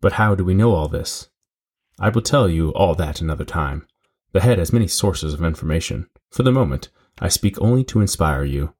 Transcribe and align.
But 0.00 0.14
how 0.14 0.34
do 0.34 0.44
we 0.44 0.54
know 0.54 0.72
all 0.72 0.88
this? 0.88 1.28
I 1.98 2.08
will 2.10 2.22
tell 2.22 2.48
you 2.48 2.70
all 2.70 2.94
that 2.94 3.20
another 3.20 3.44
time. 3.44 3.86
The 4.32 4.40
head 4.40 4.58
has 4.58 4.72
many 4.72 4.86
sources 4.86 5.34
of 5.34 5.42
information. 5.42 6.08
For 6.30 6.42
the 6.42 6.52
moment, 6.52 6.90
I 7.18 7.28
speak 7.28 7.60
only 7.60 7.82
to 7.84 8.00
inspire 8.00 8.44
you. 8.44 8.74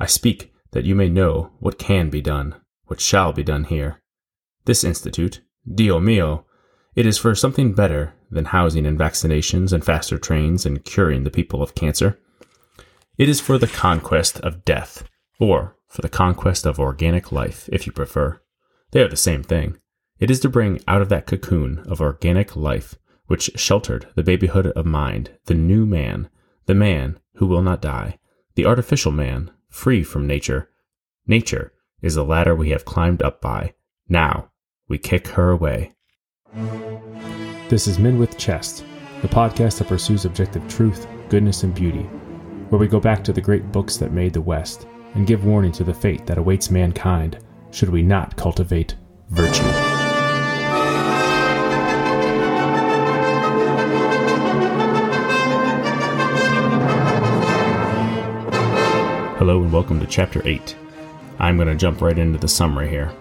I 0.00 0.06
speak 0.06 0.52
that 0.72 0.84
you 0.84 0.94
may 0.94 1.08
know 1.08 1.52
what 1.60 1.78
can 1.78 2.10
be 2.10 2.20
done, 2.20 2.56
what 2.86 3.00
shall 3.00 3.32
be 3.32 3.44
done 3.44 3.64
here. 3.64 4.02
This 4.64 4.82
institute, 4.82 5.40
Dio 5.72 6.00
mio, 6.00 6.46
it 6.96 7.06
is 7.06 7.18
for 7.18 7.34
something 7.34 7.74
better 7.74 8.14
than 8.30 8.46
housing 8.46 8.86
and 8.86 8.98
vaccinations 8.98 9.72
and 9.72 9.84
faster 9.84 10.18
trains 10.18 10.66
and 10.66 10.84
curing 10.84 11.22
the 11.22 11.30
people 11.30 11.62
of 11.62 11.74
cancer. 11.74 12.18
It 13.16 13.28
is 13.28 13.40
for 13.40 13.58
the 13.58 13.68
conquest 13.68 14.40
of 14.40 14.64
death, 14.64 15.04
or 15.38 15.76
for 15.86 16.02
the 16.02 16.08
conquest 16.08 16.66
of 16.66 16.80
organic 16.80 17.30
life, 17.30 17.68
if 17.72 17.86
you 17.86 17.92
prefer. 17.92 18.40
They 18.90 19.02
are 19.02 19.08
the 19.08 19.16
same 19.16 19.44
thing. 19.44 19.78
It 20.24 20.30
is 20.30 20.40
to 20.40 20.48
bring 20.48 20.80
out 20.88 21.02
of 21.02 21.10
that 21.10 21.26
cocoon 21.26 21.80
of 21.86 22.00
organic 22.00 22.56
life 22.56 22.94
which 23.26 23.50
sheltered 23.56 24.06
the 24.14 24.22
babyhood 24.22 24.68
of 24.68 24.86
mind 24.86 25.32
the 25.44 25.52
new 25.52 25.84
man, 25.84 26.30
the 26.64 26.74
man 26.74 27.18
who 27.34 27.46
will 27.46 27.60
not 27.60 27.82
die, 27.82 28.18
the 28.54 28.64
artificial 28.64 29.12
man, 29.12 29.50
free 29.68 30.02
from 30.02 30.26
nature. 30.26 30.70
Nature 31.26 31.74
is 32.00 32.14
the 32.14 32.24
ladder 32.24 32.54
we 32.54 32.70
have 32.70 32.86
climbed 32.86 33.20
up 33.20 33.42
by. 33.42 33.74
Now 34.08 34.50
we 34.88 34.96
kick 34.96 35.28
her 35.28 35.50
away. 35.50 35.92
This 37.68 37.86
is 37.86 37.98
Men 37.98 38.18
with 38.18 38.38
Chest, 38.38 38.82
the 39.20 39.28
podcast 39.28 39.76
that 39.76 39.88
pursues 39.88 40.24
objective 40.24 40.66
truth, 40.68 41.06
goodness, 41.28 41.64
and 41.64 41.74
beauty, 41.74 42.04
where 42.70 42.78
we 42.78 42.88
go 42.88 42.98
back 42.98 43.22
to 43.24 43.34
the 43.34 43.42
great 43.42 43.70
books 43.72 43.98
that 43.98 44.12
made 44.12 44.32
the 44.32 44.40
West 44.40 44.86
and 45.16 45.26
give 45.26 45.44
warning 45.44 45.72
to 45.72 45.84
the 45.84 45.92
fate 45.92 46.24
that 46.24 46.38
awaits 46.38 46.70
mankind 46.70 47.40
should 47.72 47.90
we 47.90 48.02
not 48.02 48.34
cultivate 48.38 48.94
virtue. 49.28 50.03
Hello 59.44 59.60
and 59.60 59.70
welcome 59.70 60.00
to 60.00 60.06
Chapter 60.06 60.40
8. 60.48 60.74
I'm 61.38 61.56
going 61.56 61.68
to 61.68 61.74
jump 61.74 62.00
right 62.00 62.18
into 62.18 62.38
the 62.38 62.48
summary 62.48 62.88
here. 62.88 63.12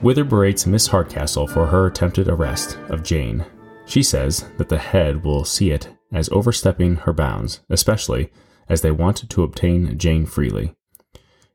Wither 0.00 0.24
berates 0.24 0.66
Miss 0.66 0.86
Hardcastle 0.86 1.46
for 1.46 1.66
her 1.66 1.88
attempted 1.88 2.26
arrest 2.26 2.78
of 2.88 3.02
Jane. 3.02 3.44
She 3.84 4.02
says 4.02 4.46
that 4.56 4.70
the 4.70 4.78
head 4.78 5.22
will 5.22 5.44
see 5.44 5.72
it 5.72 5.90
as 6.10 6.30
overstepping 6.30 6.96
her 6.96 7.12
bounds, 7.12 7.60
especially 7.68 8.32
as 8.66 8.80
they 8.80 8.90
want 8.90 9.28
to 9.28 9.42
obtain 9.42 9.98
Jane 9.98 10.24
freely. 10.24 10.74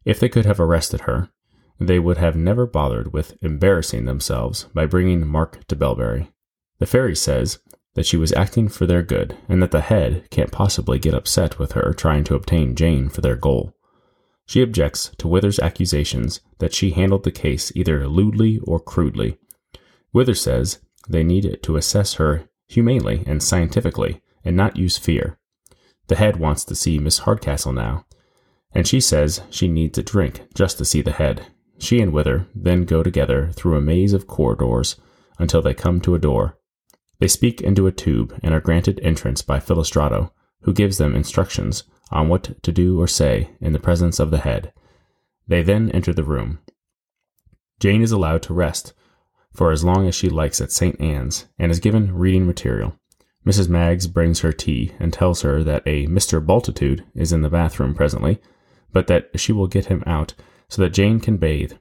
If 0.05 0.19
they 0.19 0.29
could 0.29 0.45
have 0.45 0.59
arrested 0.59 1.02
her, 1.02 1.31
they 1.79 1.97
would 1.97 2.17
have 2.17 2.35
never 2.35 2.67
bothered 2.67 3.13
with 3.13 3.35
embarrassing 3.41 4.05
themselves 4.05 4.66
by 4.75 4.85
bringing 4.85 5.25
Mark 5.25 5.66
to 5.69 5.75
Belbury. 5.75 6.29
The 6.77 6.85
fairy 6.85 7.16
says 7.16 7.57
that 7.95 8.05
she 8.05 8.17
was 8.17 8.31
acting 8.33 8.67
for 8.69 8.85
their 8.85 9.01
good 9.01 9.38
and 9.49 9.61
that 9.61 9.71
the 9.71 9.81
head 9.81 10.29
can't 10.29 10.51
possibly 10.51 10.99
get 10.99 11.13
upset 11.13 11.57
with 11.57 11.71
her 11.71 11.93
trying 11.93 12.23
to 12.25 12.35
obtain 12.35 12.75
Jane 12.75 13.09
for 13.09 13.21
their 13.21 13.35
goal. 13.35 13.73
She 14.45 14.61
objects 14.61 15.11
to 15.17 15.27
Wither's 15.27 15.59
accusations 15.59 16.41
that 16.59 16.73
she 16.73 16.91
handled 16.91 17.23
the 17.23 17.31
case 17.31 17.71
either 17.75 18.07
lewdly 18.07 18.59
or 18.59 18.79
crudely. 18.79 19.38
Wither 20.13 20.35
says 20.35 20.79
they 21.09 21.23
need 21.23 21.59
to 21.63 21.77
assess 21.77 22.16
her 22.16 22.47
humanely 22.67 23.23
and 23.25 23.41
scientifically 23.41 24.21
and 24.43 24.55
not 24.55 24.77
use 24.77 24.97
fear. 24.97 25.39
The 26.07 26.16
head 26.16 26.38
wants 26.38 26.63
to 26.66 26.75
see 26.75 26.99
Miss 26.99 27.19
Hardcastle 27.19 27.73
now, 27.73 28.05
and 28.71 28.88
she 28.88 28.99
says 28.99 29.41
she 29.49 29.67
needs 29.67 29.97
a 29.97 30.03
drink 30.03 30.41
just 30.53 30.77
to 30.77 30.85
see 30.85 31.01
the 31.01 31.11
head. 31.11 31.47
She 31.79 31.99
and 31.99 32.13
Wither 32.13 32.47
then 32.53 32.85
go 32.85 33.01
together 33.01 33.51
through 33.53 33.77
a 33.77 33.81
maze 33.81 34.13
of 34.13 34.27
corridors 34.27 34.97
until 35.39 35.61
they 35.61 35.73
come 35.73 35.99
to 36.01 36.13
a 36.13 36.19
door. 36.19 36.57
They 37.19 37.27
speak 37.27 37.61
into 37.61 37.88
a 37.88 37.91
tube 37.91 38.38
and 38.44 38.53
are 38.53 38.59
granted 38.59 38.99
entrance 39.02 39.41
by 39.41 39.59
Filostrato, 39.59 40.31
who 40.61 40.73
gives 40.73 40.97
them 40.97 41.16
instructions 41.16 41.83
on 42.12 42.29
what 42.29 42.62
to 42.63 42.72
do 42.72 43.00
or 43.00 43.07
say 43.07 43.51
in 43.62 43.73
the 43.73 43.79
presence 43.79 44.19
of 44.19 44.31
the 44.31 44.40
head. 44.40 44.73
They 45.47 45.62
then 45.62 45.91
enter 45.91 46.13
the 46.13 46.23
room. 46.23 46.59
Jane 47.79 48.01
is 48.01 48.12
allowed 48.12 48.41
to 48.44 48.53
rest 48.53 48.94
for 49.56 49.72
as 49.72 49.84
long 49.84 50.07
as 50.07 50.16
she 50.16 50.29
likes 50.29 50.59
at 50.59 50.72
St. 50.72 51.00
Anne's 51.00 51.45
and 51.57 51.72
is 51.72 51.79
given 51.79 52.13
reading 52.13 52.45
material. 52.45 53.00
Mrs. 53.45 53.69
Maggs 53.69 54.07
brings 54.07 54.41
her 54.41 54.51
tea 54.51 54.91
and 55.00 55.13
tells 55.13 55.41
her 55.41 55.63
that 55.63 55.84
a 55.85 56.07
Mr. 56.07 56.45
Bultitude 56.45 57.06
is 57.13 57.31
in 57.31 57.41
the 57.41 57.50
bathroom 57.50 57.94
presently, 57.94 58.41
but 58.91 59.07
that 59.07 59.29
she 59.40 59.51
will 59.51 59.67
get 59.67 59.85
him 59.85 60.03
out 60.06 60.34
so 60.67 60.81
that 60.81 60.94
Jane 60.94 61.19
can 61.19 61.38
bathe. 61.38 61.73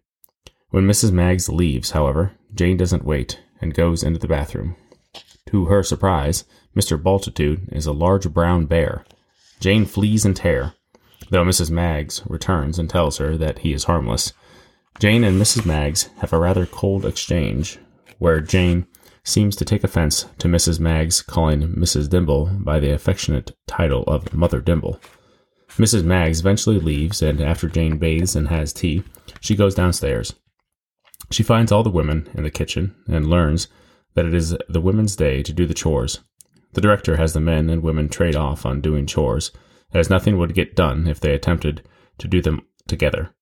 When 0.71 0.87
Mrs. 0.87 1.11
Maggs 1.11 1.49
leaves, 1.49 1.93
however, 1.93 2.33
Jane 2.55 2.77
doesn't 2.77 3.05
wait 3.05 3.41
and 3.61 3.75
goes 3.75 4.03
into 4.03 4.19
the 4.19 4.29
bathroom. 4.29 4.77
To 5.51 5.67
her 5.67 5.83
surprise, 5.83 6.45
Mr. 6.75 7.01
Bultitude 7.01 7.69
is 7.71 7.87
a 7.87 7.93
large 7.93 8.33
brown 8.33 8.67
bear. 8.67 9.05
Jane 9.61 9.85
flees 9.85 10.25
in 10.25 10.35
terror, 10.35 10.75
though 11.31 11.45
Mrs. 11.45 11.71
Maggs 11.71 12.23
returns 12.27 12.79
and 12.79 12.89
tells 12.89 13.19
her 13.19 13.37
that 13.37 13.61
he 13.61 13.73
is 13.73 13.85
harmless. 13.85 14.33
Jane 14.99 15.25
and 15.25 15.41
Mrs. 15.41 15.67
Maggs 15.67 16.09
have 16.19 16.33
a 16.33 16.39
rather 16.39 16.67
cold 16.67 17.05
exchange, 17.05 17.79
where 18.19 18.41
Jane 18.41 18.87
seems 19.23 19.57
to 19.57 19.65
take 19.65 19.85
offense 19.85 20.27
to 20.39 20.49
Mrs. 20.49 20.79
Maggs 20.79 21.23
calling 21.23 21.75
Mrs. 21.75 22.09
Dimble 22.09 22.47
by 22.63 22.79
the 22.79 22.93
affectionate 22.93 23.57
title 23.67 24.03
of 24.05 24.35
Mother 24.35 24.61
Dimble. 24.61 25.01
Mrs. 25.71 26.05
Maggs 26.05 26.41
eventually 26.41 26.79
leaves, 26.79 27.23
and 27.23 27.41
after 27.41 27.69
Jane 27.69 27.99
bathes 27.99 28.37
and 28.37 28.49
has 28.49 28.73
tea, 28.73 29.03
she 29.41 29.57
goes 29.57 29.75
downstairs. 29.75 30.35
She 31.31 31.43
finds 31.43 31.73
all 31.73 31.83
the 31.83 31.91
women 31.91 32.29
in 32.35 32.45
the 32.45 32.51
kitchen 32.51 32.95
and 33.09 33.29
learns 33.29 33.67
that 34.15 34.27
it 34.27 34.35
is 34.35 34.57
the 34.69 34.81
women's 34.81 35.17
day 35.17 35.43
to 35.43 35.53
do 35.53 35.67
the 35.67 35.75
chores. 35.75 36.21
The 36.73 36.81
director 36.81 37.17
has 37.17 37.33
the 37.33 37.41
men 37.41 37.71
and 37.71 37.83
women 37.83 38.09
trade 38.09 38.37
off 38.37 38.67
on 38.67 38.81
doing 38.81 39.07
chores, 39.07 39.53
as 39.93 40.11
nothing 40.11 40.39
would 40.39 40.55
get 40.55 40.75
done 40.75 41.07
if 41.07 41.21
they 41.21 41.33
attempted 41.33 41.87
to 42.19 42.29
do 42.29 42.43
them 42.43 42.63
together. 42.89 43.35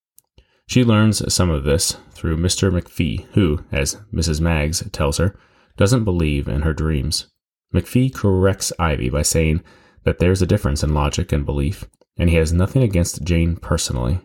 She 0.67 0.85
learns 0.85 1.33
some 1.33 1.51
of 1.51 1.65
this 1.65 1.97
through 2.13 2.37
Mr. 2.37 2.71
McPhee, 2.71 3.27
who, 3.33 3.65
as 3.73 3.97
Mrs. 4.13 4.41
Maggs 4.41 4.83
tells 4.93 5.19
her, 5.19 5.37
doesn't 5.77 6.05
believe 6.05 6.49
in 6.49 6.63
her 6.63 6.73
dreams. 6.73 7.27
McPhee 7.75 8.15
corrects 8.15 8.73
Ivy 8.79 9.09
by 9.09 9.23
saying 9.23 9.63
that 10.05 10.19
there's 10.19 10.43
a 10.43 10.47
difference 10.47 10.83
in 10.83 10.95
logic 10.95 11.33
and 11.33 11.45
belief, 11.45 11.85
and 12.19 12.29
he 12.29 12.37
has 12.37 12.53
nothing 12.53 12.83
against 12.83 13.25
Jane 13.25 13.57
personally. 13.57 14.21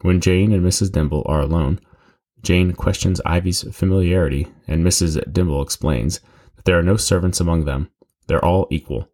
When 0.00 0.20
Jane 0.20 0.52
and 0.52 0.64
Mrs. 0.64 0.90
Dimble 0.90 1.22
are 1.26 1.40
alone, 1.40 1.80
Jane 2.42 2.72
questions 2.72 3.20
Ivy's 3.24 3.62
familiarity, 3.74 4.48
and 4.68 4.84
Mrs. 4.84 5.20
Dimble 5.32 5.62
explains 5.62 6.20
that 6.56 6.64
there 6.64 6.78
are 6.78 6.82
no 6.82 6.96
servants 6.96 7.40
among 7.40 7.64
them. 7.64 7.90
They're 8.26 8.44
all 8.44 8.66
equal. 8.70 9.08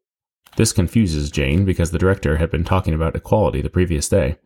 This 0.56 0.72
confuses 0.72 1.30
Jane 1.30 1.64
because 1.64 1.90
the 1.90 1.98
director 1.98 2.36
had 2.36 2.50
been 2.50 2.64
talking 2.64 2.94
about 2.94 3.16
equality 3.16 3.62
the 3.62 3.70
previous 3.70 4.08
day. 4.08 4.36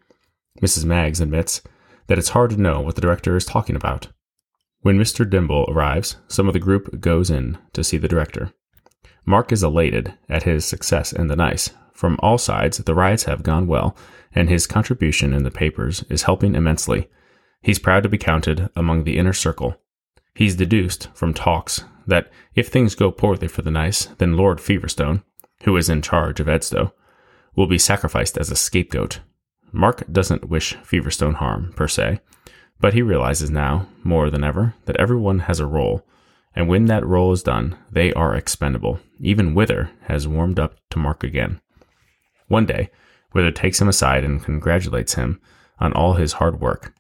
Mrs. 0.62 0.84
Maggs 0.84 1.20
admits 1.20 1.62
that 2.06 2.18
it's 2.18 2.30
hard 2.30 2.50
to 2.50 2.60
know 2.60 2.80
what 2.80 2.94
the 2.94 3.00
director 3.00 3.36
is 3.36 3.44
talking 3.44 3.76
about. 3.76 4.08
When 4.80 4.98
Mr. 4.98 5.28
Dimble 5.28 5.66
arrives, 5.68 6.16
some 6.28 6.46
of 6.46 6.52
the 6.52 6.60
group 6.60 7.00
goes 7.00 7.30
in 7.30 7.58
to 7.72 7.82
see 7.82 7.96
the 7.96 8.08
director. 8.08 8.52
Mark 9.24 9.50
is 9.50 9.64
elated 9.64 10.14
at 10.28 10.44
his 10.44 10.64
success 10.64 11.12
in 11.12 11.26
the 11.26 11.34
nice. 11.34 11.70
From 11.92 12.16
all 12.20 12.38
sides, 12.38 12.78
the 12.78 12.94
riots 12.94 13.24
have 13.24 13.42
gone 13.42 13.66
well, 13.66 13.96
and 14.32 14.48
his 14.48 14.66
contribution 14.66 15.32
in 15.32 15.42
the 15.42 15.50
papers 15.50 16.04
is 16.08 16.22
helping 16.22 16.54
immensely. 16.54 17.08
He's 17.62 17.78
proud 17.78 18.02
to 18.04 18.08
be 18.08 18.18
counted 18.18 18.70
among 18.76 19.04
the 19.04 19.18
inner 19.18 19.32
circle. 19.32 19.76
He's 20.34 20.56
deduced 20.56 21.08
from 21.14 21.34
talks 21.34 21.84
that 22.06 22.30
if 22.54 22.68
things 22.68 22.94
go 22.94 23.10
poorly 23.10 23.48
for 23.48 23.62
the 23.62 23.70
nice, 23.70 24.06
then 24.18 24.36
Lord 24.36 24.58
Feverstone, 24.58 25.22
who 25.64 25.76
is 25.76 25.88
in 25.88 26.02
charge 26.02 26.40
of 26.40 26.46
Edgestow, 26.46 26.92
will 27.54 27.66
be 27.66 27.78
sacrificed 27.78 28.38
as 28.38 28.50
a 28.50 28.56
scapegoat. 28.56 29.20
Mark 29.72 30.04
doesn't 30.10 30.48
wish 30.48 30.76
Feverstone 30.76 31.34
harm, 31.34 31.72
per 31.74 31.88
se, 31.88 32.20
but 32.78 32.94
he 32.94 33.02
realizes 33.02 33.50
now, 33.50 33.88
more 34.04 34.30
than 34.30 34.44
ever, 34.44 34.74
that 34.84 34.96
everyone 34.96 35.40
has 35.40 35.58
a 35.58 35.66
role, 35.66 36.06
and 36.54 36.68
when 36.68 36.86
that 36.86 37.06
role 37.06 37.32
is 37.32 37.42
done, 37.42 37.76
they 37.90 38.12
are 38.12 38.34
expendable. 38.34 39.00
Even 39.18 39.54
Wither 39.54 39.90
has 40.02 40.28
warmed 40.28 40.58
up 40.58 40.76
to 40.90 40.98
Mark 40.98 41.24
again. 41.24 41.60
One 42.48 42.66
day, 42.66 42.90
Wither 43.32 43.50
takes 43.50 43.80
him 43.80 43.88
aside 43.88 44.24
and 44.24 44.42
congratulates 44.42 45.14
him 45.14 45.40
on 45.78 45.92
all 45.92 46.14
his 46.14 46.34
hard 46.34 46.60
work. 46.60 46.94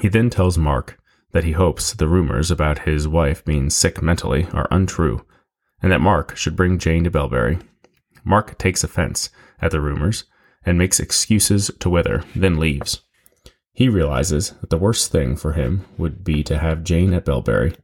He 0.00 0.08
then 0.08 0.30
tells 0.30 0.58
Mark 0.58 0.98
that 1.32 1.44
he 1.44 1.52
hopes 1.52 1.92
the 1.92 2.08
rumors 2.08 2.50
about 2.50 2.80
his 2.80 3.08
wife 3.08 3.44
being 3.44 3.70
sick 3.70 4.02
mentally 4.02 4.46
are 4.52 4.68
untrue, 4.70 5.24
and 5.82 5.90
that 5.92 6.00
Mark 6.00 6.36
should 6.36 6.56
bring 6.56 6.78
Jane 6.78 7.04
to 7.04 7.10
Belbury. 7.10 7.58
Mark 8.24 8.56
takes 8.58 8.84
offense 8.84 9.30
at 9.60 9.70
the 9.70 9.80
rumors 9.80 10.24
and 10.64 10.78
makes 10.78 11.00
excuses 11.00 11.70
to 11.80 11.90
Wither, 11.90 12.24
then 12.36 12.58
leaves. 12.58 13.02
He 13.72 13.88
realizes 13.88 14.50
that 14.60 14.70
the 14.70 14.78
worst 14.78 15.10
thing 15.10 15.34
for 15.34 15.54
him 15.54 15.86
would 15.96 16.22
be 16.22 16.42
to 16.44 16.58
have 16.58 16.84
Jane 16.84 17.12
at 17.14 17.24
Belbury. 17.24 17.74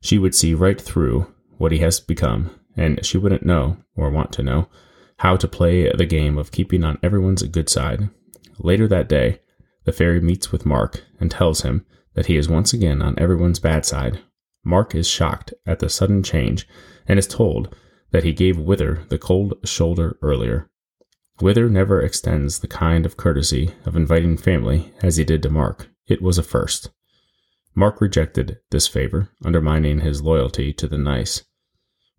She 0.00 0.18
would 0.18 0.34
see 0.34 0.54
right 0.54 0.80
through 0.80 1.32
what 1.58 1.72
he 1.72 1.78
has 1.78 2.00
become, 2.00 2.50
and 2.76 3.04
she 3.04 3.18
wouldn't 3.18 3.44
know, 3.44 3.78
or 3.96 4.10
want 4.10 4.32
to 4.34 4.42
know, 4.42 4.68
how 5.18 5.36
to 5.36 5.48
play 5.48 5.90
the 5.92 6.06
game 6.06 6.38
of 6.38 6.52
keeping 6.52 6.84
on 6.84 6.98
everyone's 7.02 7.42
good 7.44 7.68
side. 7.68 8.08
Later 8.58 8.86
that 8.88 9.08
day, 9.08 9.40
the 9.84 9.92
fairy 9.92 10.20
meets 10.20 10.50
with 10.50 10.66
Mark 10.66 11.04
and 11.20 11.30
tells 11.30 11.62
him 11.62 11.84
that 12.14 12.26
he 12.26 12.36
is 12.36 12.48
once 12.48 12.72
again 12.72 13.02
on 13.02 13.18
everyone's 13.18 13.58
bad 13.58 13.84
side. 13.84 14.20
Mark 14.64 14.94
is 14.94 15.06
shocked 15.06 15.52
at 15.66 15.78
the 15.78 15.88
sudden 15.88 16.22
change 16.22 16.66
and 17.06 17.18
is 17.18 17.26
told 17.26 17.74
that 18.10 18.24
he 18.24 18.32
gave 18.32 18.58
Wither 18.58 19.04
the 19.08 19.18
cold 19.18 19.54
shoulder 19.64 20.18
earlier. 20.22 20.70
Wither 21.40 21.68
never 21.68 22.00
extends 22.00 22.60
the 22.60 22.68
kind 22.68 23.04
of 23.04 23.16
courtesy 23.16 23.74
of 23.84 23.96
inviting 23.96 24.36
family 24.36 24.92
as 25.02 25.16
he 25.16 25.24
did 25.24 25.42
to 25.42 25.50
Mark. 25.50 25.88
It 26.06 26.22
was 26.22 26.38
a 26.38 26.42
first. 26.42 26.90
Mark 27.74 28.00
rejected 28.00 28.60
this 28.70 28.86
favor, 28.86 29.30
undermining 29.44 30.00
his 30.00 30.22
loyalty 30.22 30.72
to 30.74 30.86
the 30.86 30.98
nice. 30.98 31.44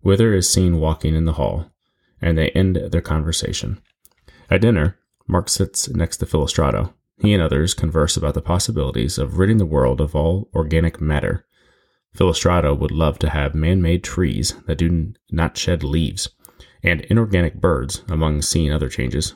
Wither 0.02 0.34
is 0.34 0.50
seen 0.50 0.78
walking 0.78 1.14
in 1.14 1.24
the 1.24 1.32
hall, 1.32 1.70
and 2.20 2.36
they 2.36 2.50
end 2.50 2.76
their 2.76 3.00
conversation. 3.00 3.80
At 4.50 4.60
dinner, 4.60 4.98
Mark 5.26 5.48
sits 5.48 5.88
next 5.88 6.18
to 6.18 6.26
Filostrato. 6.26 6.92
He 7.18 7.32
and 7.32 7.42
others 7.42 7.74
converse 7.74 8.16
about 8.16 8.34
the 8.34 8.42
possibilities 8.42 9.18
of 9.18 9.38
ridding 9.38 9.56
the 9.58 9.66
world 9.66 10.00
of 10.00 10.14
all 10.14 10.50
organic 10.54 11.00
matter. 11.00 11.46
Filostrato 12.16 12.78
would 12.78 12.90
love 12.90 13.18
to 13.20 13.30
have 13.30 13.54
man 13.54 13.82
made 13.82 14.04
trees 14.04 14.54
that 14.66 14.78
do 14.78 15.12
not 15.30 15.56
shed 15.56 15.82
leaves, 15.82 16.28
and 16.82 17.02
inorganic 17.02 17.60
birds, 17.60 18.02
among 18.08 18.42
seeing 18.42 18.72
other 18.72 18.88
changes. 18.88 19.34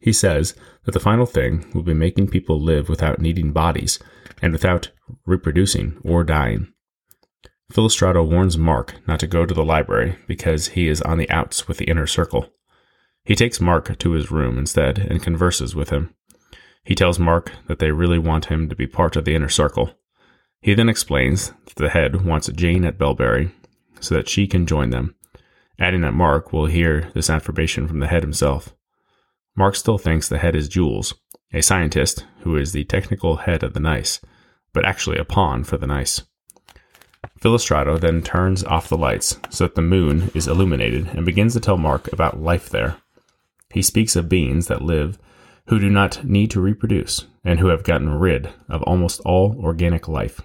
He 0.00 0.12
says 0.12 0.54
that 0.84 0.92
the 0.92 1.00
final 1.00 1.26
thing 1.26 1.70
will 1.74 1.82
be 1.82 1.94
making 1.94 2.28
people 2.28 2.60
live 2.60 2.88
without 2.88 3.20
needing 3.20 3.52
bodies 3.52 3.98
and 4.42 4.52
without 4.52 4.90
reproducing 5.24 5.98
or 6.04 6.24
dying. 6.24 6.72
Filostrato 7.72 8.24
warns 8.28 8.56
Mark 8.56 8.94
not 9.06 9.18
to 9.20 9.26
go 9.26 9.44
to 9.44 9.54
the 9.54 9.64
library 9.64 10.16
because 10.26 10.68
he 10.68 10.88
is 10.88 11.02
on 11.02 11.18
the 11.18 11.28
outs 11.30 11.66
with 11.66 11.78
the 11.78 11.86
inner 11.86 12.06
circle. 12.06 12.48
He 13.24 13.34
takes 13.34 13.60
Mark 13.60 13.98
to 13.98 14.12
his 14.12 14.30
room 14.30 14.58
instead 14.58 14.98
and 14.98 15.22
converses 15.22 15.74
with 15.74 15.90
him. 15.90 16.14
He 16.86 16.94
tells 16.94 17.18
Mark 17.18 17.50
that 17.66 17.80
they 17.80 17.90
really 17.90 18.18
want 18.18 18.44
him 18.44 18.68
to 18.68 18.76
be 18.76 18.86
part 18.86 19.16
of 19.16 19.24
the 19.24 19.34
inner 19.34 19.48
circle. 19.48 19.98
He 20.60 20.72
then 20.72 20.88
explains 20.88 21.52
that 21.64 21.74
the 21.74 21.88
head 21.88 22.24
wants 22.24 22.46
Jane 22.46 22.84
at 22.84 22.96
Belbury 22.96 23.50
so 23.98 24.14
that 24.14 24.28
she 24.28 24.46
can 24.46 24.66
join 24.66 24.90
them, 24.90 25.16
adding 25.80 26.02
that 26.02 26.14
Mark 26.14 26.52
will 26.52 26.66
hear 26.66 27.10
this 27.12 27.28
affirmation 27.28 27.88
from 27.88 27.98
the 27.98 28.06
head 28.06 28.22
himself. 28.22 28.72
Mark 29.56 29.74
still 29.74 29.98
thinks 29.98 30.28
the 30.28 30.38
head 30.38 30.54
is 30.54 30.68
Jules, 30.68 31.12
a 31.52 31.60
scientist 31.60 32.24
who 32.42 32.56
is 32.56 32.70
the 32.70 32.84
technical 32.84 33.38
head 33.38 33.64
of 33.64 33.74
the 33.74 33.80
NICE, 33.80 34.20
but 34.72 34.84
actually 34.84 35.18
a 35.18 35.24
pawn 35.24 35.64
for 35.64 35.76
the 35.76 35.88
NICE. 35.88 36.22
Filostrato 37.40 37.98
then 37.98 38.22
turns 38.22 38.62
off 38.62 38.88
the 38.88 38.96
lights 38.96 39.40
so 39.50 39.64
that 39.64 39.74
the 39.74 39.82
moon 39.82 40.30
is 40.34 40.46
illuminated 40.46 41.08
and 41.08 41.26
begins 41.26 41.54
to 41.54 41.60
tell 41.60 41.76
Mark 41.76 42.12
about 42.12 42.40
life 42.40 42.70
there. 42.70 42.98
He 43.70 43.82
speaks 43.82 44.14
of 44.14 44.28
beings 44.28 44.68
that 44.68 44.82
live 44.82 45.18
who 45.68 45.78
do 45.78 45.90
not 45.90 46.24
need 46.24 46.50
to 46.50 46.60
reproduce 46.60 47.26
and 47.44 47.58
who 47.58 47.68
have 47.68 47.84
gotten 47.84 48.10
rid 48.10 48.50
of 48.68 48.82
almost 48.82 49.20
all 49.20 49.56
organic 49.62 50.08
life. 50.08 50.40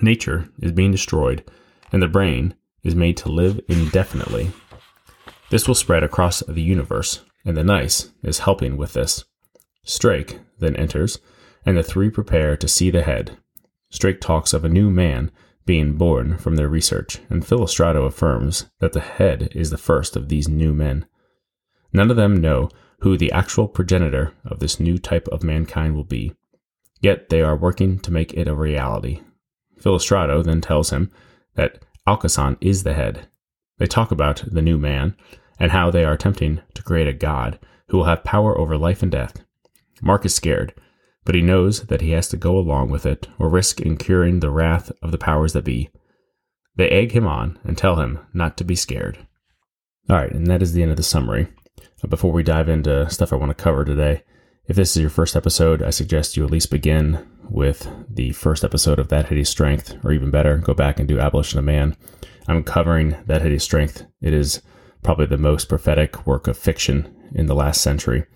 Nature 0.00 0.48
is 0.60 0.72
being 0.72 0.90
destroyed, 0.90 1.44
and 1.92 2.02
the 2.02 2.08
brain 2.08 2.54
is 2.82 2.94
made 2.94 3.16
to 3.16 3.28
live 3.28 3.60
indefinitely. 3.68 4.50
This 5.50 5.68
will 5.68 5.74
spread 5.74 6.02
across 6.02 6.40
the 6.48 6.62
universe, 6.62 7.20
and 7.44 7.56
the 7.56 7.64
NICE 7.64 8.12
is 8.22 8.40
helping 8.40 8.76
with 8.76 8.92
this. 8.92 9.24
Straik 9.86 10.40
then 10.58 10.74
enters, 10.76 11.18
and 11.64 11.76
the 11.76 11.82
three 11.82 12.10
prepare 12.10 12.56
to 12.56 12.68
see 12.68 12.90
the 12.90 13.02
head. 13.02 13.38
Straik 13.92 14.20
talks 14.20 14.52
of 14.52 14.64
a 14.64 14.68
new 14.68 14.90
man 14.90 15.30
being 15.66 15.96
born 15.96 16.36
from 16.36 16.56
their 16.56 16.68
research, 16.68 17.20
and 17.30 17.44
Filostrato 17.44 18.04
affirms 18.04 18.66
that 18.80 18.92
the 18.92 19.00
head 19.00 19.48
is 19.52 19.70
the 19.70 19.78
first 19.78 20.16
of 20.16 20.28
these 20.28 20.48
new 20.48 20.74
men. 20.74 21.06
None 21.92 22.10
of 22.10 22.16
them 22.16 22.40
know 22.40 22.68
who 23.04 23.18
the 23.18 23.32
actual 23.32 23.68
progenitor 23.68 24.32
of 24.46 24.60
this 24.60 24.80
new 24.80 24.96
type 24.96 25.28
of 25.28 25.44
mankind 25.44 25.94
will 25.94 26.04
be, 26.04 26.32
yet 27.02 27.28
they 27.28 27.42
are 27.42 27.54
working 27.54 27.98
to 27.98 28.10
make 28.10 28.32
it 28.32 28.48
a 28.48 28.54
reality. 28.54 29.20
Filostrato 29.78 30.42
then 30.42 30.62
tells 30.62 30.88
him 30.88 31.12
that 31.54 31.84
Alcasan 32.08 32.56
is 32.62 32.82
the 32.82 32.94
head. 32.94 33.28
They 33.76 33.84
talk 33.84 34.10
about 34.10 34.42
the 34.50 34.62
new 34.62 34.78
man 34.78 35.14
and 35.60 35.70
how 35.70 35.90
they 35.90 36.02
are 36.02 36.14
attempting 36.14 36.62
to 36.72 36.82
create 36.82 37.06
a 37.06 37.12
god 37.12 37.58
who 37.88 37.98
will 37.98 38.06
have 38.06 38.24
power 38.24 38.56
over 38.56 38.78
life 38.78 39.02
and 39.02 39.12
death. 39.12 39.34
Mark 40.00 40.24
is 40.24 40.34
scared, 40.34 40.72
but 41.26 41.34
he 41.34 41.42
knows 41.42 41.82
that 41.88 42.00
he 42.00 42.12
has 42.12 42.28
to 42.28 42.38
go 42.38 42.56
along 42.56 42.88
with 42.88 43.04
it 43.04 43.28
or 43.38 43.50
risk 43.50 43.82
incurring 43.82 44.40
the 44.40 44.50
wrath 44.50 44.90
of 45.02 45.10
the 45.10 45.18
powers 45.18 45.52
that 45.52 45.64
be. 45.66 45.90
They 46.76 46.88
egg 46.88 47.12
him 47.12 47.26
on 47.26 47.58
and 47.64 47.76
tell 47.76 47.96
him 47.96 48.20
not 48.32 48.56
to 48.56 48.64
be 48.64 48.74
scared. 48.74 49.18
All 50.08 50.16
right, 50.16 50.32
and 50.32 50.46
that 50.46 50.62
is 50.62 50.72
the 50.72 50.80
end 50.80 50.90
of 50.90 50.96
the 50.96 51.02
summary. 51.02 51.48
Before 52.08 52.32
we 52.32 52.42
dive 52.42 52.68
into 52.68 53.08
stuff 53.08 53.32
I 53.32 53.36
want 53.36 53.56
to 53.56 53.62
cover 53.62 53.84
today, 53.84 54.22
if 54.66 54.76
this 54.76 54.94
is 54.94 55.00
your 55.00 55.10
first 55.10 55.36
episode, 55.36 55.82
I 55.82 55.90
suggest 55.90 56.36
you 56.36 56.44
at 56.44 56.50
least 56.50 56.70
begin 56.70 57.26
with 57.48 57.88
the 58.08 58.32
first 58.32 58.62
episode 58.62 58.98
of 58.98 59.08
That 59.08 59.28
Hideous 59.28 59.48
Strength, 59.48 60.04
or 60.04 60.12
even 60.12 60.30
better, 60.30 60.58
go 60.58 60.74
back 60.74 60.98
and 60.98 61.08
do 61.08 61.18
Abolition 61.18 61.58
of 61.58 61.64
Man. 61.64 61.96
I'm 62.46 62.62
covering 62.62 63.16
That 63.26 63.42
Hideous 63.42 63.64
Strength. 63.64 64.04
It 64.20 64.34
is 64.34 64.60
probably 65.02 65.26
the 65.26 65.38
most 65.38 65.68
prophetic 65.68 66.26
work 66.26 66.46
of 66.46 66.58
fiction 66.58 67.14
in 67.34 67.46
the 67.46 67.54
last 67.54 67.80
century. 67.80 68.26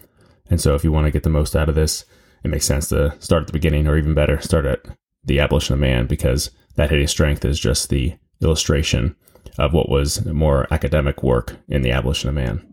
And 0.49 0.61
so, 0.61 0.75
if 0.75 0.83
you 0.83 0.93
want 0.93 1.07
to 1.07 1.11
get 1.11 1.23
the 1.23 1.31
most 1.31 1.55
out 1.55 1.69
of 1.69 1.75
this, 1.75 2.05
it 2.43 2.49
makes 2.49 2.65
sense 2.65 2.89
to 2.89 3.15
start 3.19 3.43
at 3.43 3.47
the 3.49 3.53
beginning, 3.53 3.87
or 3.87 3.99
even 3.99 4.15
better, 4.15 4.41
start 4.41 4.65
at 4.65 4.81
the 5.25 5.41
abolition 5.41 5.75
of 5.75 5.81
man, 5.81 6.07
because 6.07 6.51
that 6.77 6.91
hideous 6.91 7.11
strength 7.11 7.45
is 7.45 7.61
just 7.61 7.91
the 7.91 8.15
illustration 8.41 9.15
of 9.59 9.75
what 9.75 9.89
was 9.91 10.25
more 10.25 10.67
academic 10.71 11.23
work 11.23 11.57
in 11.69 11.83
the 11.83 11.91
abolition 11.91 12.29
of 12.29 12.35
man. 12.35 12.65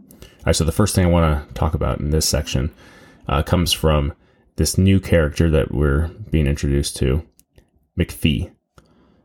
All 0.45 0.50
right, 0.50 0.56
so 0.56 0.63
the 0.63 0.71
first 0.71 0.94
thing 0.94 1.03
I 1.03 1.09
want 1.09 1.47
to 1.47 1.53
talk 1.56 1.74
about 1.74 2.00
in 2.00 2.12
this 2.12 2.27
section 2.27 2.71
uh, 3.27 3.42
comes 3.42 3.74
from 3.74 4.13
this 4.57 4.77
new 4.77 5.00
character 5.00 5.50
that 5.50 5.74
we're 5.74 6.09
being 6.30 6.45
introduced 6.45 6.95
to, 6.97 7.25
McPhee. 8.00 8.51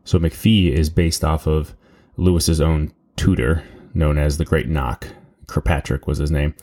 So 0.03 0.17
McPhee 0.17 0.71
is 0.71 0.89
based 0.89 1.23
off 1.23 1.45
of 1.45 1.75
Lewis's 2.17 2.59
own 2.59 2.91
tutor, 3.17 3.63
known 3.93 4.17
as 4.17 4.39
the 4.39 4.45
Great 4.45 4.67
Knock. 4.67 5.09
Kirkpatrick 5.45 6.07
was 6.07 6.17
his 6.17 6.31
name, 6.31 6.55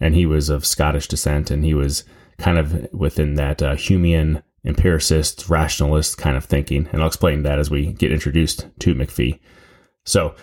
and 0.00 0.14
he 0.14 0.24
was 0.24 0.48
of 0.48 0.64
Scottish 0.64 1.08
descent, 1.08 1.50
and 1.50 1.62
he 1.62 1.74
was 1.74 2.02
kind 2.38 2.56
of 2.56 2.90
within 2.94 3.34
that 3.34 3.60
uh, 3.60 3.74
Humean 3.74 4.42
empiricist, 4.64 5.46
rationalist 5.50 6.16
kind 6.16 6.38
of 6.38 6.46
thinking. 6.46 6.88
And 6.90 7.02
I'll 7.02 7.08
explain 7.08 7.42
that 7.42 7.58
as 7.58 7.70
we 7.70 7.92
get 7.92 8.12
introduced 8.12 8.66
to 8.78 8.94
McPhee. 8.94 9.40
So 10.04 10.34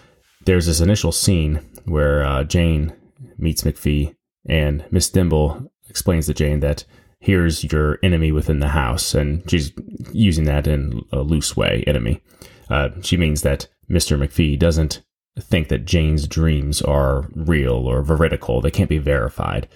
there's 0.45 0.67
this 0.67 0.79
initial 0.79 1.11
scene 1.11 1.55
where 1.85 2.23
uh, 2.23 2.43
Jane 2.43 2.93
meets 3.37 3.63
McPhee, 3.63 4.15
and 4.45 4.85
Miss 4.91 5.09
Dimble 5.09 5.71
explains 5.89 6.25
to 6.27 6.33
Jane 6.33 6.59
that 6.61 6.85
here's 7.19 7.63
your 7.63 7.99
enemy 8.03 8.31
within 8.31 8.59
the 8.59 8.69
house, 8.69 9.13
and 9.13 9.49
she's 9.49 9.71
using 10.11 10.45
that 10.45 10.67
in 10.67 11.05
a 11.11 11.19
loose 11.19 11.55
way, 11.55 11.83
enemy. 11.87 12.21
Uh, 12.69 12.89
she 13.01 13.17
means 13.17 13.41
that 13.41 13.67
Mr. 13.89 14.17
McPhee 14.17 14.57
doesn't 14.59 15.01
think 15.39 15.69
that 15.69 15.85
Jane's 15.85 16.27
dreams 16.27 16.81
are 16.81 17.29
real 17.35 17.73
or 17.87 18.01
veridical. 18.03 18.61
They 18.61 18.71
can't 18.71 18.89
be 18.89 18.99
verified. 18.99 19.67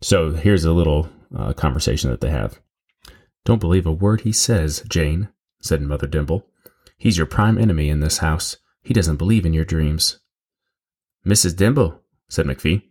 So 0.00 0.32
here's 0.32 0.64
a 0.64 0.72
little 0.72 1.08
uh, 1.36 1.52
conversation 1.52 2.10
that 2.10 2.20
they 2.20 2.30
have. 2.30 2.60
Don't 3.44 3.60
believe 3.60 3.86
a 3.86 3.92
word 3.92 4.22
he 4.22 4.32
says, 4.32 4.82
Jane, 4.88 5.28
said 5.60 5.82
Mother 5.82 6.06
Dimble. 6.06 6.44
He's 6.96 7.18
your 7.18 7.26
prime 7.26 7.58
enemy 7.58 7.90
in 7.90 8.00
this 8.00 8.18
house. 8.18 8.56
He 8.82 8.94
doesn't 8.94 9.16
believe 9.16 9.44
in 9.44 9.52
your 9.52 9.64
dreams. 9.64 10.20
Mrs. 11.26 11.54
Dimble, 11.54 11.98
said 12.34 12.46
McPhee, 12.46 12.82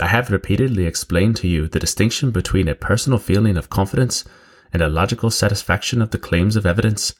I 0.00 0.06
have 0.06 0.30
repeatedly 0.30 0.86
explained 0.86 1.36
to 1.36 1.48
you 1.48 1.66
the 1.66 1.80
distinction 1.80 2.30
between 2.30 2.68
a 2.68 2.76
personal 2.76 3.18
feeling 3.18 3.56
of 3.56 3.68
confidence 3.68 4.24
and 4.72 4.80
a 4.80 4.88
logical 4.88 5.30
satisfaction 5.30 6.00
of 6.00 6.10
the 6.10 6.18
claims 6.18 6.54
of 6.54 6.64
evidence. 6.64 7.12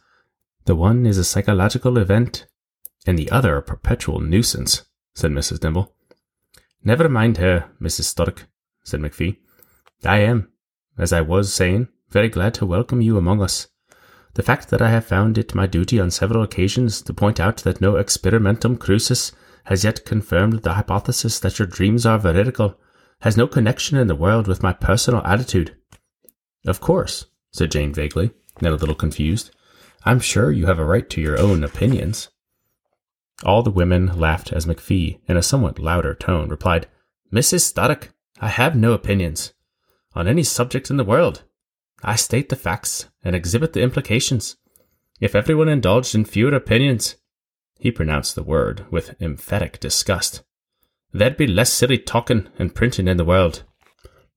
The 0.64 0.76
one 0.76 1.04
is 1.06 1.18
a 1.18 1.24
psychological 1.24 1.98
event, 1.98 2.46
and 3.04 3.18
the 3.18 3.30
other 3.30 3.56
a 3.56 3.62
perpetual 3.62 4.20
nuisance, 4.20 4.84
said 5.14 5.32
Mrs. 5.32 5.58
Dimble. 5.58 5.92
Never 6.84 7.08
mind 7.08 7.38
her, 7.38 7.68
Mrs. 7.80 8.04
Studdock, 8.04 8.46
said 8.84 9.00
McPhee. 9.00 9.38
I 10.04 10.18
am, 10.18 10.52
as 10.96 11.12
I 11.12 11.20
was 11.20 11.52
saying, 11.52 11.88
very 12.10 12.28
glad 12.28 12.54
to 12.54 12.66
welcome 12.66 13.00
you 13.00 13.18
among 13.18 13.42
us. 13.42 13.66
The 14.34 14.44
fact 14.44 14.70
that 14.70 14.80
I 14.80 14.90
have 14.90 15.04
found 15.04 15.36
it 15.36 15.54
my 15.54 15.66
duty 15.66 15.98
on 15.98 16.12
several 16.12 16.44
occasions 16.44 17.02
to 17.02 17.12
point 17.12 17.40
out 17.40 17.58
that 17.58 17.80
no 17.80 17.94
experimentum 17.94 18.78
crucis 18.78 19.32
has 19.64 19.84
yet 19.84 20.04
confirmed 20.04 20.62
the 20.62 20.74
hypothesis 20.74 21.38
that 21.40 21.58
your 21.58 21.68
dreams 21.68 22.04
are 22.04 22.18
veridical 22.18 22.78
has 23.20 23.36
no 23.36 23.46
connection 23.46 23.96
in 23.96 24.08
the 24.08 24.16
world 24.16 24.46
with 24.46 24.62
my 24.62 24.72
personal 24.72 25.22
attitude. 25.24 25.76
Of 26.66 26.80
course, 26.80 27.26
said 27.52 27.70
Jane 27.70 27.92
vaguely, 27.92 28.30
then 28.60 28.72
a 28.72 28.76
little 28.76 28.94
confused. 28.94 29.50
I'm 30.04 30.20
sure 30.20 30.50
you 30.50 30.66
have 30.66 30.78
a 30.78 30.84
right 30.84 31.08
to 31.10 31.20
your 31.20 31.38
own 31.38 31.62
opinions. 31.62 32.28
All 33.44 33.62
the 33.62 33.70
women 33.70 34.18
laughed 34.18 34.52
as 34.52 34.66
McPhee, 34.66 35.20
in 35.26 35.36
a 35.36 35.42
somewhat 35.42 35.78
louder 35.78 36.14
tone, 36.14 36.48
replied, 36.48 36.88
Mrs. 37.32 37.72
Studdock, 37.72 38.08
I 38.40 38.48
have 38.48 38.76
no 38.76 38.92
opinions 38.92 39.52
on 40.14 40.28
any 40.28 40.42
subject 40.42 40.90
in 40.90 40.96
the 40.96 41.04
world. 41.04 41.42
I 42.02 42.16
state 42.16 42.48
the 42.48 42.56
facts 42.56 43.08
and 43.24 43.34
exhibit 43.34 43.72
the 43.72 43.82
implications. 43.82 44.56
If 45.20 45.34
everyone 45.34 45.68
indulged 45.68 46.14
in 46.14 46.24
fewer 46.24 46.54
opinions, 46.54 47.16
he 47.82 47.90
pronounced 47.90 48.36
the 48.36 48.44
word 48.44 48.86
with 48.92 49.20
emphatic 49.20 49.80
disgust, 49.80 50.44
there'd 51.12 51.36
be 51.36 51.48
less 51.48 51.72
silly 51.72 51.98
talking 51.98 52.46
and 52.56 52.76
printing 52.76 53.08
in 53.08 53.16
the 53.16 53.24
world. 53.24 53.64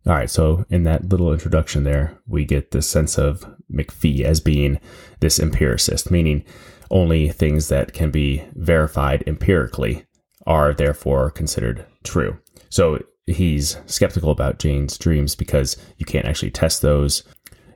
All 0.08 0.14
right, 0.14 0.30
so 0.30 0.66
in 0.72 0.82
that 0.84 1.10
little 1.10 1.32
introduction 1.32 1.84
there, 1.84 2.18
we 2.26 2.44
get 2.44 2.72
the 2.72 2.82
sense 2.82 3.20
of 3.20 3.46
McPhee 3.72 4.22
as 4.22 4.40
being 4.40 4.80
this 5.20 5.40
empiricist, 5.40 6.10
meaning 6.10 6.44
only 6.90 7.30
things 7.30 7.68
that 7.70 7.94
can 7.94 8.10
be 8.10 8.44
verified 8.56 9.24
empirically 9.28 10.08
are 10.48 10.74
therefore 10.74 11.30
considered 11.30 11.86
true. 12.04 12.40
So 12.70 13.04
he's 13.28 13.78
skeptical 13.86 14.32
about 14.32 14.58
Jane's 14.58 14.98
dreams 14.98 15.36
because 15.36 15.78
you 16.00 16.06
can't 16.08 16.26
actually 16.26 16.52
test 16.52 16.82
those. 16.82 17.22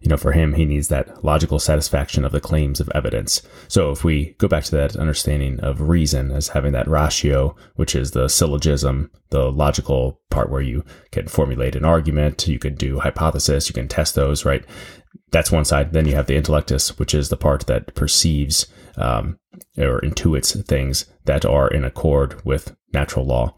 You 0.01 0.09
know, 0.09 0.17
for 0.17 0.31
him, 0.31 0.53
he 0.53 0.65
needs 0.65 0.87
that 0.87 1.23
logical 1.23 1.59
satisfaction 1.59 2.23
of 2.23 2.31
the 2.31 2.39
claims 2.39 2.79
of 2.79 2.89
evidence. 2.95 3.41
So 3.67 3.91
if 3.91 4.03
we 4.03 4.35
go 4.37 4.47
back 4.47 4.63
to 4.65 4.75
that 4.77 4.95
understanding 4.95 5.59
of 5.59 5.89
reason 5.89 6.31
as 6.31 6.49
having 6.49 6.71
that 6.71 6.87
ratio, 6.87 7.55
which 7.75 7.95
is 7.95 8.11
the 8.11 8.29
syllogism, 8.29 9.11
the 9.29 9.51
logical 9.51 10.21
part 10.29 10.49
where 10.49 10.61
you 10.61 10.85
can 11.11 11.27
formulate 11.27 11.75
an 11.75 11.85
argument, 11.85 12.47
you 12.47 12.59
can 12.59 12.75
do 12.75 12.99
hypothesis, 12.99 13.67
you 13.67 13.73
can 13.73 13.87
test 13.87 14.15
those, 14.15 14.45
right? 14.45 14.63
That's 15.31 15.51
one 15.51 15.65
side. 15.65 15.93
Then 15.93 16.07
you 16.07 16.15
have 16.15 16.27
the 16.27 16.37
intellectus, 16.41 16.97
which 16.97 17.13
is 17.13 17.29
the 17.29 17.37
part 17.37 17.67
that 17.67 17.93
perceives 17.93 18.67
um, 18.95 19.37
or 19.77 20.01
intuits 20.01 20.65
things 20.65 21.05
that 21.25 21.45
are 21.45 21.67
in 21.67 21.83
accord 21.83 22.43
with 22.45 22.75
natural 22.93 23.25
law. 23.25 23.55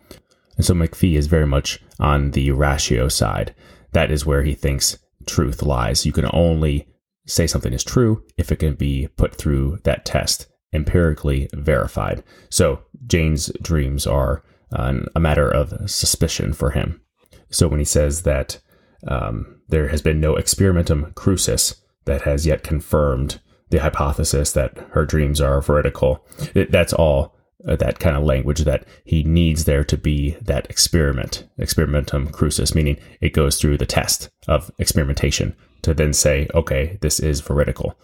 And 0.57 0.65
so 0.65 0.73
McPhee 0.73 1.15
is 1.15 1.27
very 1.27 1.47
much 1.47 1.79
on 1.99 2.31
the 2.31 2.51
ratio 2.51 3.07
side. 3.07 3.55
That 3.93 4.11
is 4.11 4.25
where 4.25 4.43
he 4.43 4.53
thinks 4.53 4.97
truth 5.27 5.63
lies. 5.63 6.05
You 6.05 6.11
can 6.11 6.29
only 6.33 6.87
say 7.25 7.47
something 7.47 7.73
is 7.73 7.83
true 7.83 8.23
if 8.37 8.51
it 8.51 8.57
can 8.57 8.75
be 8.75 9.07
put 9.15 9.35
through 9.35 9.79
that 9.83 10.05
test, 10.05 10.47
empirically 10.73 11.49
verified. 11.53 12.23
So 12.49 12.81
Jane's 13.07 13.51
dreams 13.61 14.07
are 14.07 14.43
uh, 14.73 14.99
a 15.15 15.19
matter 15.19 15.49
of 15.49 15.89
suspicion 15.89 16.53
for 16.53 16.71
him. 16.71 17.01
So 17.49 17.67
when 17.67 17.79
he 17.79 17.85
says 17.85 18.23
that 18.23 18.59
um, 19.07 19.61
there 19.67 19.89
has 19.89 20.01
been 20.01 20.19
no 20.19 20.35
experimentum 20.35 21.13
crucis 21.15 21.75
that 22.05 22.23
has 22.23 22.45
yet 22.45 22.63
confirmed 22.63 23.39
the 23.69 23.79
hypothesis 23.79 24.51
that 24.53 24.77
her 24.91 25.05
dreams 25.05 25.39
are 25.41 25.61
veridical, 25.61 26.25
that's 26.69 26.93
all 26.93 27.35
uh, 27.67 27.75
that 27.75 27.99
kind 27.99 28.15
of 28.15 28.23
language 28.23 28.61
that 28.61 28.85
he 29.05 29.23
needs 29.23 29.65
there 29.65 29.83
to 29.83 29.97
be 29.97 30.31
that 30.41 30.69
experiment, 30.69 31.47
experimentum 31.59 32.31
crucis, 32.31 32.75
meaning 32.75 32.97
it 33.19 33.33
goes 33.33 33.59
through 33.59 33.77
the 33.77 33.85
test 33.85 34.29
of 34.47 34.71
experimentation 34.77 35.55
to 35.81 35.93
then 35.93 36.13
say, 36.13 36.47
okay, 36.53 36.97
this 37.01 37.19
is 37.19 37.41
veridical. 37.41 37.97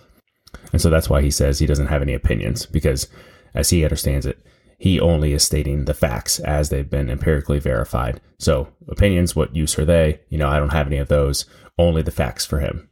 And 0.72 0.82
so 0.82 0.90
that's 0.90 1.10
why 1.10 1.22
he 1.22 1.32
says 1.32 1.60
he 1.60 1.66
doesn't 1.66 1.88
have 1.88 2.02
any 2.02 2.14
opinions, 2.14 2.66
because 2.66 3.08
as 3.54 3.70
he 3.70 3.84
understands 3.84 4.26
it, 4.26 4.40
he 4.80 5.00
only 5.00 5.34
is 5.34 5.44
stating 5.44 5.86
the 5.86 5.94
facts 5.94 6.40
as 6.40 6.70
they've 6.70 6.90
been 6.90 7.10
empirically 7.10 7.60
verified. 7.60 8.22
So, 8.38 8.68
opinions, 8.88 9.36
what 9.36 9.56
use 9.56 9.78
are 9.80 9.86
they? 9.86 10.20
You 10.30 10.38
know, 10.38 10.50
I 10.50 10.60
don't 10.60 10.74
have 10.74 10.88
any 10.88 10.98
of 10.98 11.08
those, 11.08 11.46
only 11.80 12.04
the 12.04 12.12
facts 12.12 12.46
for 12.46 12.60
him. 12.60 12.88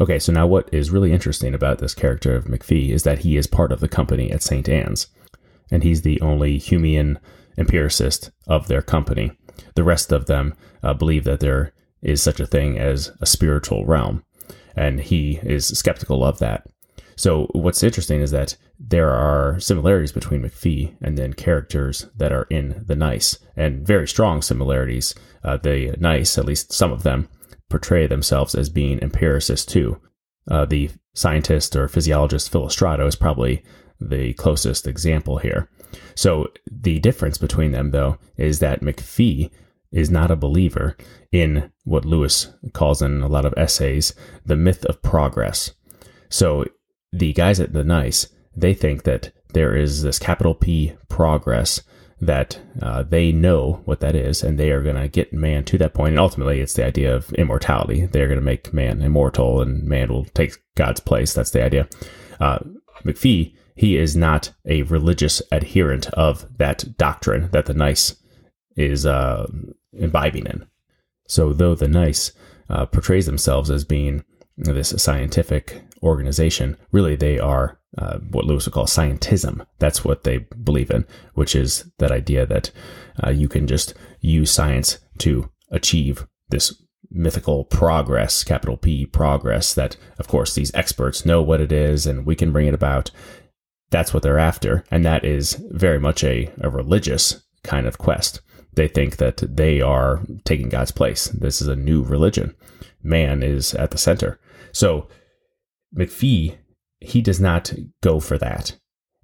Okay, 0.00 0.18
so 0.18 0.32
now 0.32 0.46
what 0.46 0.68
is 0.72 0.90
really 0.90 1.12
interesting 1.12 1.54
about 1.54 1.78
this 1.78 1.94
character 1.94 2.34
of 2.34 2.46
McPhee 2.46 2.90
is 2.90 3.04
that 3.04 3.20
he 3.20 3.36
is 3.36 3.46
part 3.46 3.72
of 3.72 3.80
the 3.80 3.88
company 3.88 4.30
at 4.30 4.42
St. 4.42 4.68
Anne's 4.68 5.08
and 5.70 5.82
he's 5.82 6.02
the 6.02 6.20
only 6.20 6.58
Humean 6.58 7.18
empiricist 7.56 8.30
of 8.46 8.68
their 8.68 8.82
company. 8.82 9.32
The 9.74 9.84
rest 9.84 10.12
of 10.12 10.26
them 10.26 10.54
uh, 10.82 10.94
believe 10.94 11.24
that 11.24 11.40
there 11.40 11.72
is 12.02 12.22
such 12.22 12.40
a 12.40 12.46
thing 12.46 12.78
as 12.78 13.10
a 13.20 13.26
spiritual 13.26 13.84
realm, 13.84 14.24
and 14.76 15.00
he 15.00 15.40
is 15.42 15.66
skeptical 15.66 16.24
of 16.24 16.38
that. 16.38 16.66
So, 17.16 17.48
what's 17.52 17.82
interesting 17.82 18.20
is 18.20 18.30
that 18.30 18.56
there 18.78 19.10
are 19.10 19.58
similarities 19.58 20.12
between 20.12 20.42
McPhee 20.42 20.94
and 21.02 21.18
then 21.18 21.32
characters 21.32 22.06
that 22.16 22.32
are 22.32 22.46
in 22.48 22.84
the 22.86 22.94
Nice, 22.94 23.38
and 23.56 23.84
very 23.84 24.06
strong 24.06 24.40
similarities. 24.40 25.14
Uh, 25.42 25.56
the 25.56 25.96
Nice, 25.98 26.38
at 26.38 26.44
least 26.44 26.72
some 26.72 26.92
of 26.92 27.02
them, 27.02 27.28
portray 27.68 28.06
themselves 28.06 28.54
as 28.54 28.68
being 28.68 29.00
empiricists 29.00 29.66
too. 29.66 30.00
Uh, 30.48 30.64
the 30.64 30.90
scientist 31.12 31.74
or 31.74 31.88
physiologist 31.88 32.52
Filostrato 32.52 33.06
is 33.06 33.16
probably 33.16 33.62
the 34.00 34.32
closest 34.34 34.86
example 34.86 35.38
here. 35.38 35.68
So 36.14 36.48
the 36.70 36.98
difference 36.98 37.38
between 37.38 37.72
them, 37.72 37.90
though, 37.90 38.18
is 38.36 38.58
that 38.58 38.80
McPhee 38.80 39.50
is 39.90 40.10
not 40.10 40.30
a 40.30 40.36
believer 40.36 40.96
in 41.32 41.72
what 41.84 42.04
Lewis 42.04 42.48
calls 42.72 43.00
in 43.00 43.22
a 43.22 43.28
lot 43.28 43.44
of 43.44 43.54
essays 43.56 44.14
the 44.44 44.56
myth 44.56 44.84
of 44.84 45.02
progress. 45.02 45.72
So 46.28 46.66
the 47.12 47.32
guys 47.32 47.58
at 47.58 47.72
the 47.72 47.84
NICE, 47.84 48.28
they 48.54 48.74
think 48.74 49.04
that 49.04 49.32
there 49.54 49.74
is 49.74 50.02
this 50.02 50.18
capital 50.18 50.54
P 50.54 50.94
progress 51.08 51.80
that 52.20 52.60
uh, 52.82 53.02
they 53.04 53.32
know 53.32 53.80
what 53.84 54.00
that 54.00 54.16
is 54.16 54.42
and 54.42 54.58
they 54.58 54.70
are 54.70 54.82
going 54.82 54.96
to 54.96 55.08
get 55.08 55.32
man 55.32 55.64
to 55.64 55.78
that 55.78 55.94
point 55.94 56.10
and 56.10 56.18
ultimately 56.18 56.60
it's 56.60 56.74
the 56.74 56.84
idea 56.84 57.14
of 57.14 57.32
immortality 57.34 58.06
they're 58.06 58.26
going 58.26 58.40
to 58.40 58.44
make 58.44 58.72
man 58.72 59.00
immortal 59.00 59.60
and 59.60 59.84
man 59.84 60.08
will 60.08 60.24
take 60.26 60.56
god's 60.74 60.98
place 60.98 61.32
that's 61.32 61.52
the 61.52 61.62
idea 61.62 61.88
uh, 62.40 62.58
mcphee 63.04 63.54
he 63.78 63.96
is 63.96 64.16
not 64.16 64.50
a 64.66 64.82
religious 64.82 65.40
adherent 65.52 66.08
of 66.08 66.44
that 66.58 66.96
doctrine 66.98 67.48
that 67.52 67.66
the 67.66 67.74
Nice 67.74 68.16
is 68.76 69.06
uh, 69.06 69.46
imbibing 69.92 70.46
in. 70.46 70.66
So, 71.28 71.52
though 71.52 71.76
the 71.76 71.86
Nice 71.86 72.32
uh, 72.68 72.86
portrays 72.86 73.26
themselves 73.26 73.70
as 73.70 73.84
being 73.84 74.24
this 74.56 74.90
scientific 74.96 75.80
organization, 76.02 76.76
really 76.90 77.14
they 77.14 77.38
are 77.38 77.78
uh, 77.96 78.18
what 78.18 78.44
Lewis 78.44 78.66
would 78.66 78.74
call 78.74 78.86
scientism. 78.86 79.64
That's 79.78 80.04
what 80.04 80.24
they 80.24 80.38
believe 80.38 80.90
in, 80.90 81.06
which 81.34 81.54
is 81.54 81.88
that 81.98 82.10
idea 82.10 82.46
that 82.46 82.72
uh, 83.24 83.30
you 83.30 83.48
can 83.48 83.68
just 83.68 83.94
use 84.20 84.50
science 84.50 84.98
to 85.18 85.50
achieve 85.70 86.26
this 86.48 86.82
mythical 87.10 87.64
progress, 87.64 88.44
capital 88.44 88.76
P 88.76 89.06
progress, 89.06 89.72
that 89.74 89.96
of 90.18 90.28
course 90.28 90.54
these 90.54 90.74
experts 90.74 91.24
know 91.24 91.40
what 91.42 91.60
it 91.60 91.72
is 91.72 92.06
and 92.06 92.26
we 92.26 92.34
can 92.34 92.52
bring 92.52 92.66
it 92.66 92.74
about 92.74 93.10
that's 93.90 94.12
what 94.12 94.22
they're 94.22 94.38
after. 94.38 94.84
And 94.90 95.04
that 95.04 95.24
is 95.24 95.54
very 95.70 95.98
much 95.98 96.22
a, 96.24 96.50
a 96.60 96.68
religious 96.68 97.42
kind 97.62 97.86
of 97.86 97.98
quest. 97.98 98.40
They 98.74 98.88
think 98.88 99.16
that 99.16 99.38
they 99.38 99.80
are 99.80 100.22
taking 100.44 100.68
God's 100.68 100.92
place. 100.92 101.26
This 101.28 101.60
is 101.60 101.68
a 101.68 101.76
new 101.76 102.02
religion. 102.02 102.54
Man 103.02 103.42
is 103.42 103.74
at 103.74 103.90
the 103.90 103.98
center. 103.98 104.38
So 104.72 105.08
McPhee, 105.96 106.56
he 107.00 107.22
does 107.22 107.40
not 107.40 107.72
go 108.02 108.20
for 108.20 108.38
that. 108.38 108.76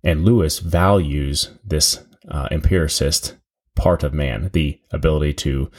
And 0.02 0.24
Lewis 0.24 0.58
values 0.58 1.50
this 1.64 2.02
uh, 2.28 2.48
empiricist 2.50 3.36
part 3.76 4.02
of 4.02 4.14
man, 4.14 4.50
the 4.52 4.80
ability 4.90 5.34
to 5.34 5.70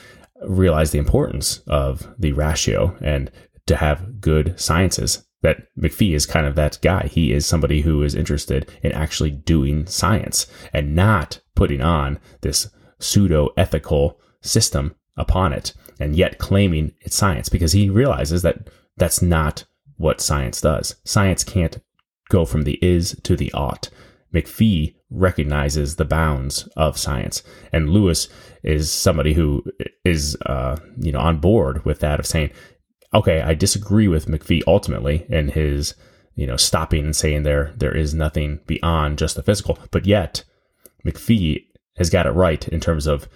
realize 0.44 0.92
the 0.92 1.00
importance 1.00 1.60
of 1.68 2.14
the 2.20 2.34
ratio 2.34 2.96
and 3.02 3.32
to 3.68 3.78
have 3.78 4.22
good 4.22 4.60
sciences 4.60 5.26
that 5.46 5.68
McPhee 5.80 6.16
is 6.16 6.26
kind 6.26 6.48
of 6.48 6.56
that 6.56 6.80
guy. 6.82 7.06
He 7.06 7.32
is 7.32 7.46
somebody 7.46 7.82
who 7.82 8.02
is 8.02 8.16
interested 8.16 8.68
in 8.82 8.92
actually 8.94 9.30
doing 9.30 9.86
science 9.86 10.48
and 10.74 10.96
not 10.96 11.40
putting 11.54 11.82
on 11.82 12.18
this 12.42 12.68
pseudo 12.98 13.50
ethical 13.56 14.20
system 14.42 14.96
upon 15.16 15.54
it 15.54 15.72
and 16.00 16.16
yet 16.16 16.40
claiming 16.40 16.94
it's 17.02 17.16
science 17.16 17.48
because 17.48 17.74
he 17.74 17.92
realizes 17.92 18.42
that 18.42 18.72
that's 18.98 19.22
not 19.22 19.66
what 19.98 20.20
science 20.20 20.62
does. 20.62 20.96
Science 21.04 21.44
can't 21.44 21.78
go 22.30 22.44
from 22.44 22.64
the 22.64 22.80
is 22.82 23.16
to 23.22 23.36
the 23.36 23.54
ought. 23.54 23.92
McPhee 24.34 24.96
recognizes 25.12 25.96
the 25.96 26.06
bounds 26.06 26.68
of 26.76 26.98
science, 26.98 27.44
and 27.72 27.92
Lewis 27.92 28.28
is 28.64 28.92
somebody 28.92 29.34
who 29.34 29.64
is, 30.04 30.36
uh, 30.48 30.76
you 30.98 31.12
know, 31.12 31.20
on 31.20 31.38
board 31.38 31.86
with 31.86 32.00
that 32.00 32.20
of 32.20 32.26
saying 32.26 32.50
okay, 33.16 33.42
I 33.42 33.54
disagree 33.54 34.08
with 34.08 34.28
McPhee 34.28 34.62
ultimately 34.68 35.26
in 35.30 35.50
his, 35.50 35.96
you 36.36 36.46
know, 36.46 36.58
stopping 36.58 37.06
and 37.06 37.16
saying 37.16 37.44
there 37.44 37.74
there 37.76 37.96
is 37.96 38.14
nothing 38.14 38.60
beyond 38.68 39.18
just 39.18 39.36
the 39.36 39.44
physical, 39.44 39.80
but 39.92 40.06
yet 40.06 40.44
McPhee 41.06 41.66
has 41.98 42.10
got 42.10 42.26
it 42.28 42.32
right 42.32 42.68
in 42.68 42.80
terms 42.80 43.08
of 43.08 43.28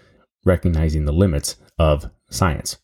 recognizing 0.45 1.05
the 1.05 1.13
limits 1.13 1.55
of 1.77 2.09
science. 2.29 2.77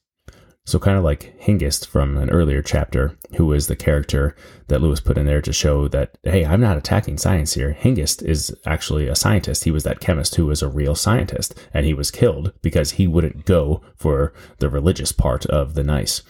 So 0.67 0.79
kind 0.79 0.98
of 0.98 1.03
like 1.03 1.39
Hengist 1.39 1.88
from 1.88 2.17
an 2.17 2.31
earlier 2.31 2.63
chapter, 2.63 3.15
who 3.38 3.45
was 3.45 3.67
the 3.67 3.75
character 3.75 4.36
that 4.67 4.81
Lewis 4.81 5.00
put 5.00 5.17
in 5.17 5.27
there 5.27 5.41
to 5.41 5.53
show 5.53 5.88
that, 5.89 6.17
hey, 6.24 6.43
I'm 6.43 6.60
not 6.60 6.77
attacking 6.77 7.19
science 7.19 7.53
here. 7.53 7.77
Hengist 7.79 8.24
is 8.24 8.55
actually 8.65 9.07
a 9.07 9.15
scientist. 9.15 9.63
He 9.63 9.72
was 9.72 9.84
that 9.84 10.00
chemist 10.00 10.36
who 10.36 10.48
was 10.48 10.63
a 10.63 10.67
real 10.67 10.95
scientist, 10.95 11.53
and 11.72 11.86
he 11.86 11.93
was 11.93 12.10
killed 12.10 12.51
because 12.63 12.91
he 12.91 13.05
wouldn't 13.05 13.45
go 13.45 13.81
for 13.95 14.34
the 14.57 14.67
religious 14.67 15.12
part 15.12 15.45
of 15.45 15.75
the 15.75 15.84
nice. 15.84 16.24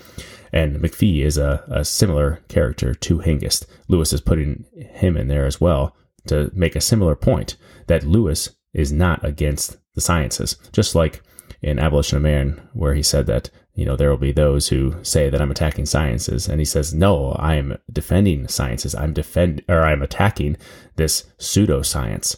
And 0.52 0.82
McPhee 0.82 1.24
is 1.24 1.38
a, 1.38 1.64
a 1.70 1.86
similar 1.86 2.42
character 2.50 2.94
to 2.94 3.20
Hengist. 3.20 3.66
Lewis 3.88 4.12
is 4.12 4.22
putting 4.22 4.66
him 4.76 5.16
in 5.16 5.30
there 5.30 5.46
as 5.46 5.62
well 5.62 5.96
to 6.28 6.52
make 6.54 6.76
a 6.76 6.82
similar 6.82 7.16
point 7.16 7.56
that 7.88 8.04
Lewis 8.04 8.50
is 8.74 8.92
not 8.92 9.24
against 9.24 9.78
the 9.94 10.02
sciences. 10.02 10.58
Just 10.74 10.94
like 10.94 11.22
in 11.62 11.80
Abolition 11.80 12.18
of 12.18 12.24
Man, 12.24 12.62
where 12.74 12.96
he 12.96 13.04
said 13.04 13.28
that, 13.28 13.50
you 13.76 13.86
know, 13.86 13.98
there 13.98 14.10
will 14.10 14.18
be 14.18 14.32
those 14.32 14.70
who 14.70 14.96
say 15.04 15.30
that 15.30 15.42
I'm 15.42 15.52
attacking 15.52 15.86
sciences. 15.86 16.48
And 16.48 16.60
he 16.60 16.66
says, 16.66 16.94
no, 16.94 17.34
I 17.34 17.56
am 17.56 17.78
defending 17.92 18.48
sciences. 18.48 18.96
I'm 18.96 19.14
defend 19.14 19.64
or 19.68 19.82
I'm 19.82 20.02
attacking 20.02 20.58
this 20.96 21.26
pseudoscience. 21.38 22.38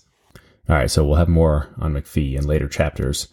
All 0.68 0.76
right, 0.76 0.92
so 0.92 1.06
we'll 1.06 1.16
have 1.16 1.30
more 1.30 1.70
on 1.78 1.94
McPhee 1.94 2.36
in 2.36 2.46
later 2.46 2.68
chapters, 2.68 3.28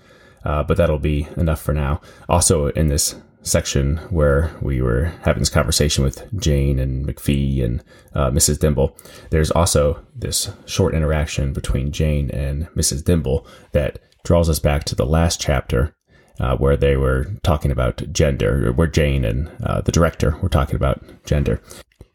uh, 0.44 0.62
but 0.62 0.76
that'll 0.76 0.99
be 0.99 1.26
enough 1.37 1.61
for 1.61 1.73
now. 1.73 2.00
Also, 2.28 2.68
in 2.68 2.88
this 2.88 3.16
section 3.42 3.96
where 4.11 4.54
we 4.62 4.80
were 4.80 5.12
having 5.23 5.40
this 5.40 5.50
conversation 5.50 6.04
with 6.04 6.32
Jane 6.38 6.78
and 6.78 7.06
McPhee 7.06 7.64
and 7.64 7.82
uh, 8.14 8.30
Mrs. 8.30 8.58
Dimble, 8.58 8.96
there's 9.30 9.50
also 9.50 10.04
this 10.14 10.50
short 10.66 10.94
interaction 10.94 11.52
between 11.52 11.90
Jane 11.90 12.30
and 12.30 12.68
Mrs. 12.70 13.02
Dimble 13.02 13.46
that 13.73 13.99
draws 14.25 14.49
us 14.49 14.58
back 14.58 14.84
to 14.84 14.94
the 14.94 15.06
last 15.06 15.40
chapter 15.40 15.94
uh, 16.40 16.56
where 16.56 16.76
they 16.76 16.96
were 16.96 17.26
talking 17.42 17.70
about 17.70 18.02
gender, 18.12 18.72
where 18.72 18.86
Jane 18.86 19.24
and 19.24 19.50
uh, 19.62 19.80
the 19.80 19.92
director 19.92 20.36
were 20.42 20.48
talking 20.48 20.76
about 20.76 21.02
gender. 21.24 21.60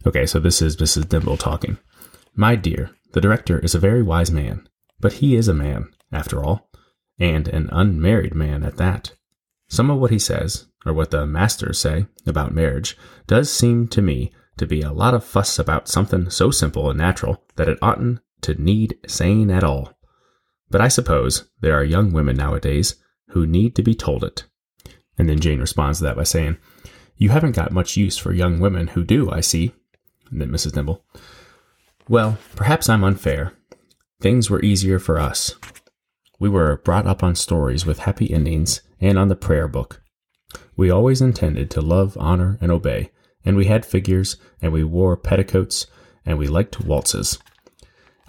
Okay, 0.05 0.25
so 0.25 0.39
this 0.39 0.61
is 0.61 0.77
Mrs. 0.77 1.05
Dimble 1.05 1.37
talking. 1.37 1.77
My 2.35 2.55
dear, 2.55 2.91
the 3.13 3.21
director 3.21 3.59
is 3.59 3.75
a 3.75 3.79
very 3.79 4.03
wise 4.03 4.31
man, 4.31 4.67
but 4.99 5.13
he 5.13 5.35
is 5.35 5.47
a 5.47 5.53
man, 5.53 5.89
after 6.11 6.43
all, 6.43 6.69
and 7.19 7.47
an 7.47 7.69
unmarried 7.71 8.35
man 8.35 8.63
at 8.63 8.77
that. 8.77 9.13
Some 9.67 9.89
of 9.89 9.99
what 9.99 10.11
he 10.11 10.19
says, 10.19 10.67
or 10.85 10.93
what 10.93 11.11
the 11.11 11.25
masters 11.25 11.79
say 11.79 12.07
about 12.25 12.53
marriage, 12.53 12.97
does 13.27 13.51
seem 13.51 13.87
to 13.89 14.01
me 14.01 14.31
to 14.57 14.65
be 14.65 14.81
a 14.81 14.91
lot 14.91 15.13
of 15.13 15.23
fuss 15.23 15.59
about 15.59 15.87
something 15.87 16.29
so 16.29 16.51
simple 16.51 16.89
and 16.89 16.97
natural 16.97 17.43
that 17.55 17.69
it 17.69 17.79
oughtn't 17.81 18.19
to 18.41 18.61
need 18.61 18.97
saying 19.07 19.51
at 19.51 19.63
all. 19.63 19.93
But 20.69 20.81
I 20.81 20.87
suppose 20.87 21.49
there 21.61 21.77
are 21.77 21.83
young 21.83 22.11
women 22.11 22.37
nowadays 22.37 22.95
who 23.29 23.45
need 23.45 23.75
to 23.75 23.83
be 23.83 23.95
told 23.95 24.23
it. 24.23 24.45
And 25.17 25.29
then 25.29 25.39
Jane 25.39 25.59
responds 25.59 25.99
to 25.99 26.05
that 26.05 26.15
by 26.15 26.23
saying, 26.23 26.57
You 27.17 27.29
haven't 27.29 27.55
got 27.55 27.71
much 27.71 27.97
use 27.97 28.17
for 28.17 28.33
young 28.33 28.59
women 28.59 28.87
who 28.87 29.03
do, 29.03 29.29
I 29.29 29.41
see. 29.41 29.73
And 30.31 30.41
then 30.41 30.49
Mrs. 30.49 30.71
Dimble, 30.73 31.01
Well, 32.07 32.37
perhaps 32.55 32.89
I'm 32.89 33.03
unfair. 33.03 33.53
Things 34.21 34.49
were 34.49 34.61
easier 34.61 34.99
for 34.99 35.19
us. 35.19 35.55
We 36.39 36.49
were 36.49 36.77
brought 36.77 37.07
up 37.07 37.23
on 37.23 37.35
stories 37.35 37.85
with 37.85 37.99
happy 37.99 38.31
endings 38.31 38.81
and 39.01 39.17
on 39.17 39.27
the 39.27 39.35
prayer 39.35 39.67
book. 39.67 40.01
We 40.75 40.89
always 40.89 41.21
intended 41.21 41.69
to 41.71 41.81
love, 41.81 42.17
honor, 42.19 42.57
and 42.61 42.71
obey, 42.71 43.11
and 43.43 43.57
we 43.57 43.65
had 43.65 43.85
figures, 43.85 44.37
and 44.61 44.71
we 44.71 44.83
wore 44.83 45.17
petticoats, 45.17 45.87
and 46.25 46.37
we 46.37 46.47
liked 46.47 46.81
waltzes. 46.81 47.39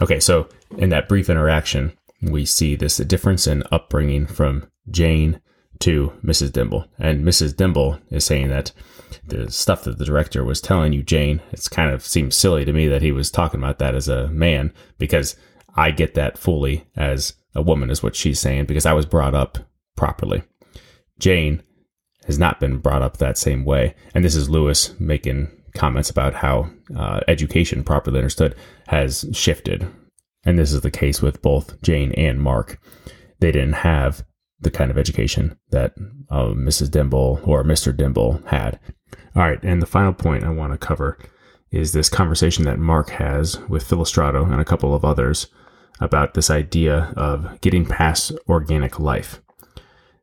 Okay, 0.01 0.21
so 0.21 0.49
in 0.77 0.89
that 0.91 1.09
brief 1.09 1.31
interaction, 1.31 1.93
we 2.23 2.45
see 2.45 2.75
this 2.75 2.97
difference 2.99 3.47
in 3.47 3.63
upbringing 3.71 4.27
from 4.27 4.70
Jane 4.89 5.41
to 5.81 6.13
Mrs. 6.23 6.53
Dimble. 6.53 6.87
And 6.99 7.25
Mrs. 7.25 7.55
Dimble 7.55 8.01
is 8.11 8.25
saying 8.25 8.49
that 8.49 8.73
the 9.27 9.51
stuff 9.51 9.85
that 9.85 9.99
the 9.99 10.05
director 10.05 10.45
was 10.45 10.61
telling 10.61 10.93
you, 10.93 11.03
Jane, 11.03 11.41
it's 11.53 11.69
kind 11.69 11.91
of 11.91 12.05
seems 12.05 12.37
silly 12.37 12.65
to 12.65 12.73
me 12.73 12.87
that 12.89 13.03
he 13.03 13.13
was 13.13 13.31
talking 13.31 13.61
about 13.61 13.79
that 13.79 13.95
as 13.95 14.09
a 14.09 14.29
man 14.29 14.73
because 14.99 15.37
I 15.75 15.91
get 15.91 16.15
that 16.15 16.39
fully 16.39 16.87
as 16.97 17.35
a 17.55 17.63
woman, 17.63 17.91
is 17.91 18.03
what 18.03 18.15
she's 18.15 18.39
saying, 18.39 18.67
because 18.67 18.87
I 18.87 18.93
was 18.93 19.07
brought 19.07 19.35
up 19.35 19.59
properly. 19.97 20.43
Jane 21.19 21.63
has 22.27 22.39
not 22.39 22.61
been 22.61 22.79
brought 22.79 23.03
up 23.03 23.17
that 23.17 23.39
same 23.39 23.65
way. 23.65 23.95
And 24.15 24.25
this 24.25 24.37
is 24.37 24.51
Lewis 24.51 24.95
making 25.01 25.49
comments 25.75 26.11
about 26.11 26.35
how 26.35 26.71
uh, 26.97 27.21
education, 27.29 27.83
properly 27.83 28.19
understood, 28.19 28.55
has 28.89 29.25
shifted. 29.33 29.89
And 30.45 30.59
this 30.59 30.73
is 30.73 30.81
the 30.81 30.91
case 30.91 31.23
with 31.23 31.43
both 31.43 31.81
Jane 31.83 32.13
and 32.13 32.41
Mark. 32.41 32.81
They 33.41 33.53
didn't 33.53 33.75
have 33.75 34.25
the 34.61 34.71
kind 34.71 34.91
of 34.91 34.99
education 34.99 35.59
that 35.71 35.95
uh, 36.31 36.49
Mrs. 36.49 36.89
Dimble 36.89 37.41
or 37.47 37.65
Mr. 37.65 37.97
Dimble 37.97 38.47
had. 38.49 38.79
All 39.35 39.43
right, 39.43 39.63
and 39.63 39.81
the 39.81 39.87
final 39.87 40.13
point 40.13 40.45
I 40.45 40.51
want 40.51 40.73
to 40.73 40.79
cover 40.79 41.19
is 41.71 41.93
this 41.93 42.09
conversation 42.09 42.65
that 42.65 42.79
Mark 42.79 43.11
has 43.11 43.59
with 43.69 43.89
Filostrato 43.89 44.51
and 44.51 44.61
a 44.61 44.65
couple 44.65 44.95
of 44.95 45.05
others 45.05 45.47
about 46.01 46.35
this 46.35 46.51
idea 46.51 47.13
of 47.17 47.61
getting 47.61 47.87
past 47.87 48.33
organic 48.49 48.99
life. 48.99 49.41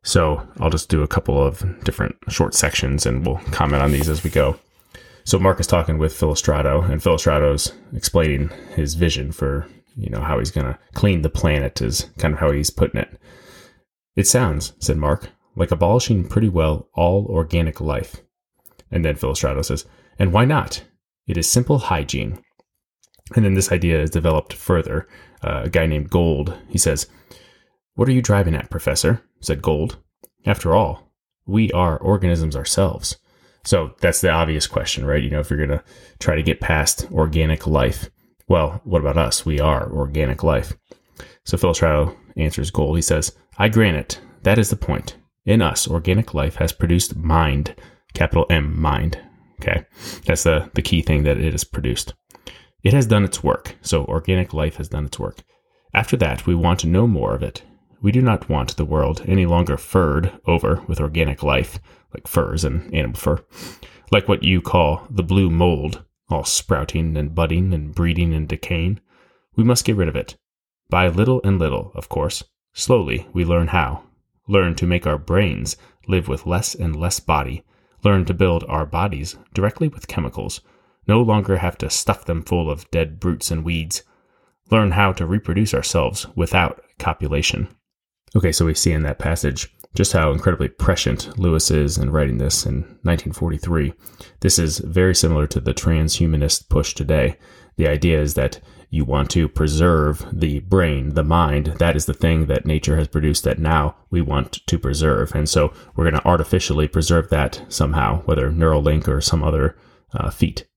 So 0.03 0.45
I'll 0.59 0.69
just 0.69 0.89
do 0.89 1.03
a 1.03 1.07
couple 1.07 1.41
of 1.41 1.83
different 1.83 2.15
short 2.29 2.53
sections 2.53 3.05
and 3.05 3.25
we'll 3.25 3.37
comment 3.51 3.83
on 3.83 3.91
these 3.91 4.09
as 4.09 4.23
we 4.23 4.29
go. 4.29 4.59
So 5.27 5.37
Mark 5.37 5.59
is 5.59 5.67
talking 5.67 5.97
with 5.97 6.13
Filostrato, 6.13 6.89
and 6.89 7.01
Filostrato's 7.01 7.73
explaining 7.93 8.47
his 8.75 8.93
vision 8.93 9.33
for 9.33 9.67
you 9.97 10.09
know 10.09 10.21
how 10.21 10.39
he's 10.39 10.51
going 10.51 10.67
to 10.67 10.79
clean 10.93 11.21
the 11.21 11.29
planet 11.29 11.81
is 11.81 12.09
kind 12.17 12.33
of 12.33 12.39
how 12.39 12.51
he's 12.51 12.69
putting 12.69 13.01
it. 13.01 13.19
It 14.17 14.27
sounds, 14.27 14.73
said 14.79 14.97
Mark, 14.97 15.29
like 15.55 15.71
abolishing 15.71 16.27
pretty 16.27 16.49
well 16.49 16.89
all 16.95 17.27
organic 17.29 17.79
life. 17.79 18.17
And 18.91 19.05
then 19.05 19.15
Filostrato 19.15 19.63
says, 19.63 19.85
and 20.17 20.33
why 20.33 20.43
not? 20.43 20.83
It 21.27 21.37
is 21.37 21.47
simple 21.49 21.77
hygiene. 21.77 22.41
And 23.35 23.45
then 23.45 23.53
this 23.53 23.71
idea 23.71 24.01
is 24.01 24.09
developed 24.09 24.53
further. 24.53 25.07
Uh, 25.43 25.61
a 25.65 25.69
guy 25.69 25.85
named 25.85 26.09
Gold, 26.09 26.57
he 26.67 26.79
says, 26.79 27.07
What 27.93 28.09
are 28.09 28.13
you 28.13 28.21
driving 28.23 28.55
at, 28.55 28.71
Professor? 28.71 29.21
said 29.39 29.61
Gold. 29.61 29.97
After 30.47 30.73
all, 30.73 31.11
we 31.45 31.71
are 31.73 31.99
organisms 31.99 32.55
ourselves. 32.55 33.17
So 33.65 33.93
that's 33.99 34.21
the 34.21 34.31
obvious 34.31 34.65
question, 34.65 35.05
right? 35.05 35.21
You 35.21 35.29
know, 35.29 35.41
if 35.41 35.51
you're 35.51 35.63
going 35.63 35.77
to 35.77 35.83
try 36.19 36.35
to 36.35 36.43
get 36.43 36.61
past 36.61 37.05
organic 37.11 37.67
life, 37.67 38.09
well, 38.47 38.81
what 38.83 39.01
about 39.01 39.17
us? 39.17 39.45
We 39.45 39.59
are 39.59 39.91
organic 39.91 40.41
life. 40.41 40.73
So 41.43 41.57
Filostrato 41.57 42.15
answers 42.37 42.71
Gold. 42.71 42.95
He 42.95 43.01
says, 43.01 43.35
I 43.57 43.69
grant 43.69 43.97
it. 43.97 44.21
That 44.43 44.59
is 44.59 44.69
the 44.69 44.75
point. 44.75 45.17
In 45.45 45.61
us, 45.61 45.87
organic 45.87 46.33
life 46.33 46.55
has 46.55 46.71
produced 46.71 47.15
mind, 47.15 47.75
capital 48.13 48.45
M, 48.49 48.79
mind. 48.79 49.19
Okay. 49.59 49.85
That's 50.25 50.43
the, 50.43 50.69
the 50.75 50.81
key 50.81 51.01
thing 51.01 51.23
that 51.23 51.39
it 51.39 51.51
has 51.51 51.63
produced. 51.63 52.13
It 52.83 52.93
has 52.93 53.07
done 53.07 53.23
its 53.23 53.43
work. 53.43 53.75
So 53.81 54.05
organic 54.05 54.53
life 54.53 54.75
has 54.75 54.89
done 54.89 55.05
its 55.05 55.17
work. 55.17 55.43
After 55.93 56.15
that, 56.17 56.45
we 56.45 56.53
want 56.53 56.85
no 56.85 57.07
more 57.07 57.33
of 57.33 57.41
it. 57.41 57.63
We 58.01 58.11
do 58.11 58.21
not 58.21 58.47
want 58.47 58.77
the 58.77 58.85
world 58.85 59.23
any 59.25 59.47
longer 59.47 59.77
furred 59.77 60.31
over 60.45 60.83
with 60.87 60.99
organic 60.99 61.41
life, 61.41 61.79
like 62.13 62.27
furs 62.27 62.63
and 62.63 62.93
animal 62.93 63.17
fur, 63.17 63.43
like 64.11 64.27
what 64.27 64.43
you 64.43 64.61
call 64.61 65.07
the 65.09 65.23
blue 65.23 65.49
mold, 65.49 66.03
all 66.29 66.43
sprouting 66.43 67.17
and 67.17 67.33
budding 67.33 67.73
and 67.73 67.95
breeding 67.95 68.33
and 68.35 68.47
decaying. 68.47 68.99
We 69.55 69.63
must 69.63 69.85
get 69.85 69.95
rid 69.95 70.07
of 70.07 70.15
it. 70.15 70.37
By 70.89 71.07
little 71.07 71.41
and 71.43 71.57
little, 71.57 71.91
of 71.95 72.07
course. 72.07 72.43
Slowly, 72.77 73.27
we 73.33 73.43
learn 73.43 73.69
how. 73.69 74.03
Learn 74.47 74.75
to 74.75 74.85
make 74.85 75.07
our 75.07 75.17
brains 75.17 75.77
live 76.07 76.27
with 76.27 76.45
less 76.45 76.75
and 76.75 76.95
less 76.95 77.19
body. 77.19 77.63
Learn 78.03 78.23
to 78.25 78.35
build 78.35 78.63
our 78.67 78.85
bodies 78.85 79.35
directly 79.51 79.87
with 79.87 80.07
chemicals. 80.07 80.61
No 81.07 81.19
longer 81.19 81.57
have 81.57 81.79
to 81.79 81.89
stuff 81.89 82.25
them 82.25 82.43
full 82.43 82.69
of 82.69 82.89
dead 82.91 83.19
brutes 83.19 83.49
and 83.49 83.65
weeds. 83.65 84.03
Learn 84.69 84.91
how 84.91 85.11
to 85.13 85.25
reproduce 85.25 85.73
ourselves 85.73 86.27
without 86.35 86.83
copulation. 86.99 87.67
Okay, 88.35 88.51
so 88.51 88.67
we 88.67 88.75
see 88.75 88.91
in 88.91 89.01
that 89.01 89.17
passage 89.17 89.73
just 89.95 90.13
how 90.13 90.31
incredibly 90.31 90.67
prescient 90.67 91.39
Lewis 91.39 91.71
is 91.71 91.97
in 91.97 92.11
writing 92.11 92.37
this 92.37 92.63
in 92.67 92.81
1943. 93.01 93.91
This 94.41 94.59
is 94.59 94.77
very 94.77 95.15
similar 95.15 95.47
to 95.47 95.59
the 95.59 95.73
transhumanist 95.73 96.69
push 96.69 96.93
today. 96.93 97.37
The 97.77 97.87
idea 97.87 98.21
is 98.21 98.35
that 98.35 98.59
you 98.89 99.03
want 99.03 99.29
to 99.31 99.49
preserve 99.49 100.25
the 100.31 100.59
brain, 100.61 101.13
the 101.13 101.23
mind. 101.23 101.67
That 101.79 101.95
is 101.95 102.05
the 102.05 102.13
thing 102.13 102.45
that 102.45 102.65
nature 102.65 102.95
has 102.97 103.07
produced 103.07 103.43
that 103.43 103.59
now 103.59 103.95
we 104.09 104.21
want 104.21 104.65
to 104.65 104.79
preserve. 104.79 105.35
And 105.35 105.49
so 105.49 105.73
we're 105.95 106.09
going 106.09 106.21
to 106.21 106.27
artificially 106.27 106.87
preserve 106.87 107.29
that 107.29 107.61
somehow, 107.67 108.21
whether 108.21 108.49
Neuralink 108.49 109.07
or 109.07 109.19
some 109.21 109.43
other 109.43 109.77
uh, 110.13 110.29
feat. 110.29 110.67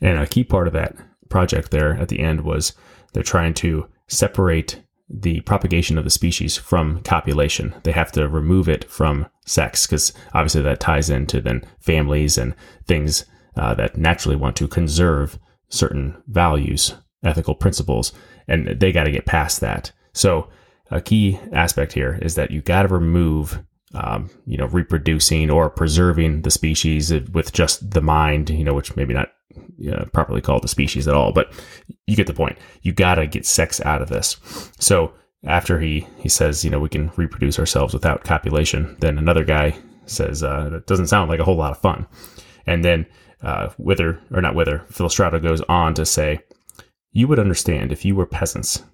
And 0.00 0.18
a 0.18 0.26
key 0.26 0.44
part 0.44 0.66
of 0.66 0.74
that 0.74 0.96
project 1.28 1.70
there 1.70 1.94
at 1.94 2.08
the 2.08 2.20
end 2.20 2.42
was 2.42 2.74
they're 3.12 3.22
trying 3.22 3.54
to 3.54 3.88
separate 4.08 4.82
the 5.10 5.40
propagation 5.42 5.96
of 5.96 6.04
the 6.04 6.10
species 6.10 6.56
from 6.56 7.02
copulation. 7.02 7.74
They 7.82 7.92
have 7.92 8.12
to 8.12 8.28
remove 8.28 8.68
it 8.68 8.84
from 8.90 9.26
sex 9.46 9.86
because 9.86 10.12
obviously 10.34 10.62
that 10.62 10.80
ties 10.80 11.08
into 11.08 11.40
then 11.40 11.64
families 11.80 12.36
and 12.36 12.54
things 12.86 13.24
uh, 13.56 13.74
that 13.74 13.96
naturally 13.96 14.36
want 14.36 14.56
to 14.56 14.68
conserve 14.68 15.38
certain 15.70 16.22
values, 16.26 16.94
ethical 17.24 17.54
principles, 17.54 18.12
and 18.46 18.80
they 18.80 18.92
got 18.92 19.04
to 19.04 19.10
get 19.10 19.26
past 19.26 19.60
that. 19.60 19.92
So 20.12 20.48
a 20.90 21.00
key 21.00 21.38
aspect 21.52 21.92
here 21.92 22.18
is 22.22 22.34
that 22.36 22.50
you 22.50 22.60
got 22.60 22.82
to 22.82 22.88
remove, 22.88 23.62
um, 23.94 24.30
you 24.46 24.56
know, 24.56 24.66
reproducing 24.66 25.50
or 25.50 25.70
preserving 25.70 26.42
the 26.42 26.50
species 26.50 27.12
with 27.32 27.52
just 27.52 27.90
the 27.90 28.00
mind, 28.00 28.50
you 28.50 28.64
know, 28.64 28.74
which 28.74 28.96
maybe 28.96 29.14
not 29.14 29.28
properly 30.12 30.40
called 30.40 30.62
the 30.62 30.68
species 30.68 31.06
at 31.06 31.14
all, 31.14 31.32
but 31.32 31.52
you 32.06 32.16
get 32.16 32.26
the 32.26 32.34
point. 32.34 32.58
You 32.82 32.92
got 32.92 33.16
to 33.16 33.26
get 33.26 33.46
sex 33.46 33.80
out 33.82 34.02
of 34.02 34.08
this. 34.08 34.36
So 34.78 35.12
after 35.44 35.78
he 35.78 36.06
he 36.18 36.28
says, 36.28 36.64
you 36.64 36.70
know, 36.70 36.80
we 36.80 36.88
can 36.88 37.10
reproduce 37.16 37.58
ourselves 37.58 37.94
without 37.94 38.24
copulation, 38.24 38.96
then 39.00 39.18
another 39.18 39.44
guy 39.44 39.76
says 40.06 40.42
uh, 40.42 40.68
that 40.70 40.86
doesn't 40.86 41.08
sound 41.08 41.28
like 41.28 41.40
a 41.40 41.44
whole 41.44 41.56
lot 41.56 41.70
of 41.70 41.78
fun, 41.78 42.06
and 42.66 42.84
then 42.84 43.06
uh, 43.42 43.70
Wither, 43.78 44.20
or 44.32 44.40
not 44.40 44.54
Wither, 44.54 44.84
Filostrato 44.90 45.40
goes 45.40 45.60
on 45.62 45.94
to 45.94 46.04
say, 46.04 46.40
You 47.10 47.28
would 47.28 47.38
understand 47.38 47.92
if 47.92 48.04
you 48.04 48.14
were 48.14 48.26
peasants. 48.26 48.84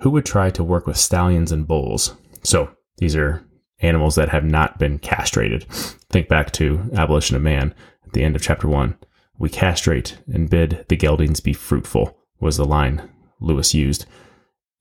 Who 0.00 0.10
would 0.10 0.26
try 0.26 0.50
to 0.50 0.62
work 0.62 0.86
with 0.86 0.96
stallions 0.96 1.50
and 1.50 1.66
bulls? 1.66 2.14
So 2.42 2.70
these 2.98 3.16
are 3.16 3.44
animals 3.80 4.14
that 4.16 4.28
have 4.28 4.44
not 4.44 4.78
been 4.78 4.98
castrated. 4.98 5.64
Think 6.10 6.28
back 6.28 6.52
to 6.52 6.90
Abolition 6.94 7.36
of 7.36 7.42
Man 7.42 7.74
at 8.06 8.12
the 8.12 8.22
end 8.22 8.36
of 8.36 8.42
chapter 8.42 8.68
one. 8.68 8.96
We 9.38 9.48
castrate 9.48 10.18
and 10.26 10.50
bid 10.50 10.84
the 10.88 10.96
geldings 10.96 11.40
be 11.40 11.52
fruitful, 11.52 12.16
was 12.40 12.56
the 12.56 12.64
line 12.64 13.08
Lewis 13.40 13.74
used. 13.74 14.06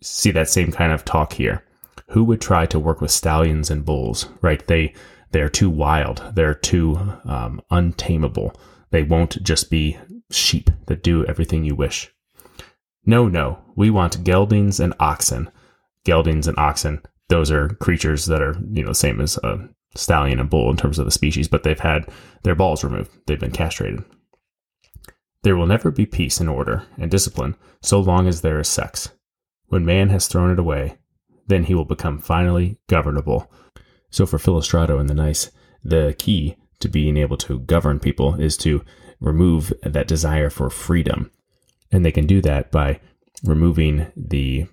See 0.02 0.32
that 0.32 0.50
same 0.50 0.72
kind 0.72 0.92
of 0.92 1.06
talk 1.06 1.34
here. 1.34 1.64
Who 2.10 2.24
would 2.24 2.42
try 2.42 2.66
to 2.68 2.80
work 2.80 3.02
with 3.02 3.12
stallions 3.12 3.70
and 3.70 3.86
bulls, 3.86 4.28
right? 4.42 4.66
They 4.68 4.94
They're 5.32 5.50
too 5.50 5.70
wild. 5.70 6.24
They're 6.36 6.54
too 6.54 6.98
um, 7.26 7.62
untamable. 7.70 8.60
They 8.92 9.04
won't 9.04 9.44
just 9.44 9.70
be 9.70 9.98
sheep 10.32 10.70
that 10.88 11.04
do 11.04 11.26
everything 11.26 11.64
you 11.64 11.76
wish. 11.76 12.12
No, 13.08 13.30
no, 13.30 13.60
we 13.78 13.90
want 13.90 14.24
geldings 14.26 14.82
and 14.82 14.94
oxen. 15.00 15.50
Geldings 16.04 16.46
and 16.46 16.58
oxen, 16.60 17.02
those 17.30 17.50
are 17.50 17.70
creatures 17.70 18.26
that 18.26 18.42
are, 18.42 18.56
you 18.72 18.84
know, 18.84 18.90
the 18.90 18.96
same 18.96 19.22
as 19.22 19.38
a 19.38 19.70
stallion 19.96 20.40
and 20.40 20.50
bull 20.50 20.70
in 20.70 20.78
terms 20.78 21.00
of 21.00 21.06
the 21.06 21.12
species, 21.12 21.48
but 21.48 21.64
they've 21.64 21.80
had 21.80 22.10
their 22.44 22.54
balls 22.54 22.84
removed. 22.84 23.10
They've 23.26 23.40
been 23.40 23.52
castrated. 23.52 24.04
There 25.44 25.56
will 25.56 25.66
never 25.66 25.90
be 25.90 26.06
peace 26.06 26.42
and 26.42 26.50
order 26.50 26.84
and 26.98 27.10
discipline 27.10 27.56
so 27.82 28.00
long 28.00 28.28
as 28.28 28.42
there 28.42 28.60
is 28.60 28.68
sex. 28.68 29.10
When 29.68 29.86
man 29.86 30.10
has 30.10 30.28
thrown 30.28 30.52
it 30.52 30.60
away, 30.60 30.98
then 31.48 31.64
he 31.64 31.74
will 31.74 31.86
become 31.86 32.20
finally 32.20 32.78
governable. 32.88 33.50
So 34.10 34.26
for 34.26 34.38
Filostrato 34.38 35.00
and 35.00 35.10
the 35.10 35.14
Nice, 35.14 35.50
the 35.82 36.14
key 36.18 36.58
to 36.80 36.90
being 36.90 37.16
able 37.16 37.38
to 37.38 37.60
govern 37.60 38.00
people 38.00 38.36
is 38.36 38.58
to 38.58 38.84
remove 39.22 39.72
that 39.82 40.08
desire 40.08 40.50
for 40.50 40.70
freedom. 40.70 41.32
And 41.92 42.06
they 42.06 42.12
can 42.12 42.28
do 42.28 42.42
that 42.42 42.72
by 42.72 43.00
removing 43.44 44.12
the 44.16 44.66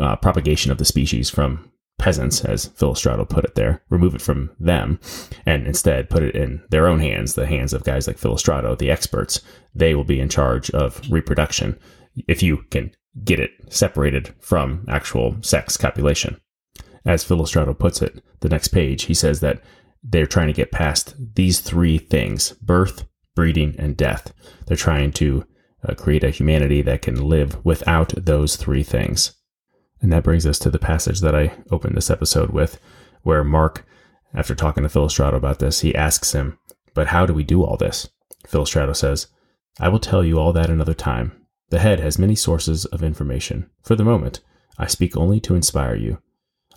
uh, 0.00 0.16
propagation 0.16 0.70
of 0.70 0.78
the 0.78 0.84
species 0.84 1.30
from 1.30 1.70
peasants, 1.98 2.44
as 2.44 2.68
Filostrato 2.70 3.28
put 3.28 3.44
it 3.44 3.54
there, 3.54 3.82
remove 3.90 4.14
it 4.14 4.22
from 4.22 4.50
them, 4.58 4.98
and 5.44 5.66
instead 5.66 6.08
put 6.08 6.22
it 6.22 6.34
in 6.34 6.62
their 6.70 6.86
own 6.86 6.98
hands, 6.98 7.34
the 7.34 7.46
hands 7.46 7.72
of 7.72 7.84
guys 7.84 8.06
like 8.06 8.18
Filostrato, 8.18 8.76
the 8.76 8.90
experts. 8.90 9.40
They 9.74 9.94
will 9.94 10.04
be 10.04 10.18
in 10.18 10.28
charge 10.28 10.70
of 10.70 11.00
reproduction 11.10 11.78
if 12.26 12.42
you 12.42 12.64
can 12.70 12.92
get 13.22 13.38
it 13.38 13.50
separated 13.68 14.34
from 14.40 14.86
actual 14.88 15.36
sex 15.42 15.76
copulation. 15.76 16.40
As 17.04 17.24
Filostrato 17.24 17.78
puts 17.78 18.02
it, 18.02 18.22
the 18.40 18.48
next 18.48 18.68
page, 18.68 19.04
he 19.04 19.14
says 19.14 19.40
that 19.40 19.62
they're 20.02 20.26
trying 20.26 20.46
to 20.46 20.54
get 20.54 20.72
past 20.72 21.14
these 21.34 21.60
three 21.60 21.98
things 21.98 22.52
birth, 22.62 23.04
breeding, 23.34 23.74
and 23.78 23.96
death. 23.96 24.32
They're 24.66 24.76
trying 24.76 25.12
to 25.12 25.44
uh, 25.86 25.94
create 25.94 26.24
a 26.24 26.30
humanity 26.30 26.82
that 26.82 27.02
can 27.02 27.28
live 27.28 27.64
without 27.64 28.12
those 28.16 28.56
three 28.56 28.82
things. 28.82 29.34
And 30.02 30.12
that 30.12 30.24
brings 30.24 30.46
us 30.46 30.58
to 30.60 30.70
the 30.70 30.78
passage 30.78 31.20
that 31.20 31.34
I 31.34 31.52
opened 31.70 31.96
this 31.96 32.10
episode 32.10 32.50
with, 32.50 32.80
where 33.22 33.44
Mark, 33.44 33.86
after 34.34 34.54
talking 34.54 34.82
to 34.82 34.88
Filostrato 34.88 35.34
about 35.34 35.58
this, 35.58 35.80
he 35.80 35.94
asks 35.94 36.32
him, 36.32 36.58
But 36.94 37.08
how 37.08 37.26
do 37.26 37.34
we 37.34 37.44
do 37.44 37.62
all 37.62 37.76
this? 37.76 38.08
Filostrato 38.46 38.96
says, 38.96 39.26
I 39.78 39.88
will 39.88 39.98
tell 39.98 40.24
you 40.24 40.38
all 40.38 40.52
that 40.52 40.70
another 40.70 40.94
time. 40.94 41.32
The 41.70 41.78
head 41.78 42.00
has 42.00 42.18
many 42.18 42.34
sources 42.34 42.84
of 42.86 43.02
information. 43.02 43.70
For 43.82 43.94
the 43.94 44.04
moment, 44.04 44.40
I 44.78 44.86
speak 44.86 45.16
only 45.16 45.40
to 45.40 45.54
inspire 45.54 45.94
you. 45.94 46.20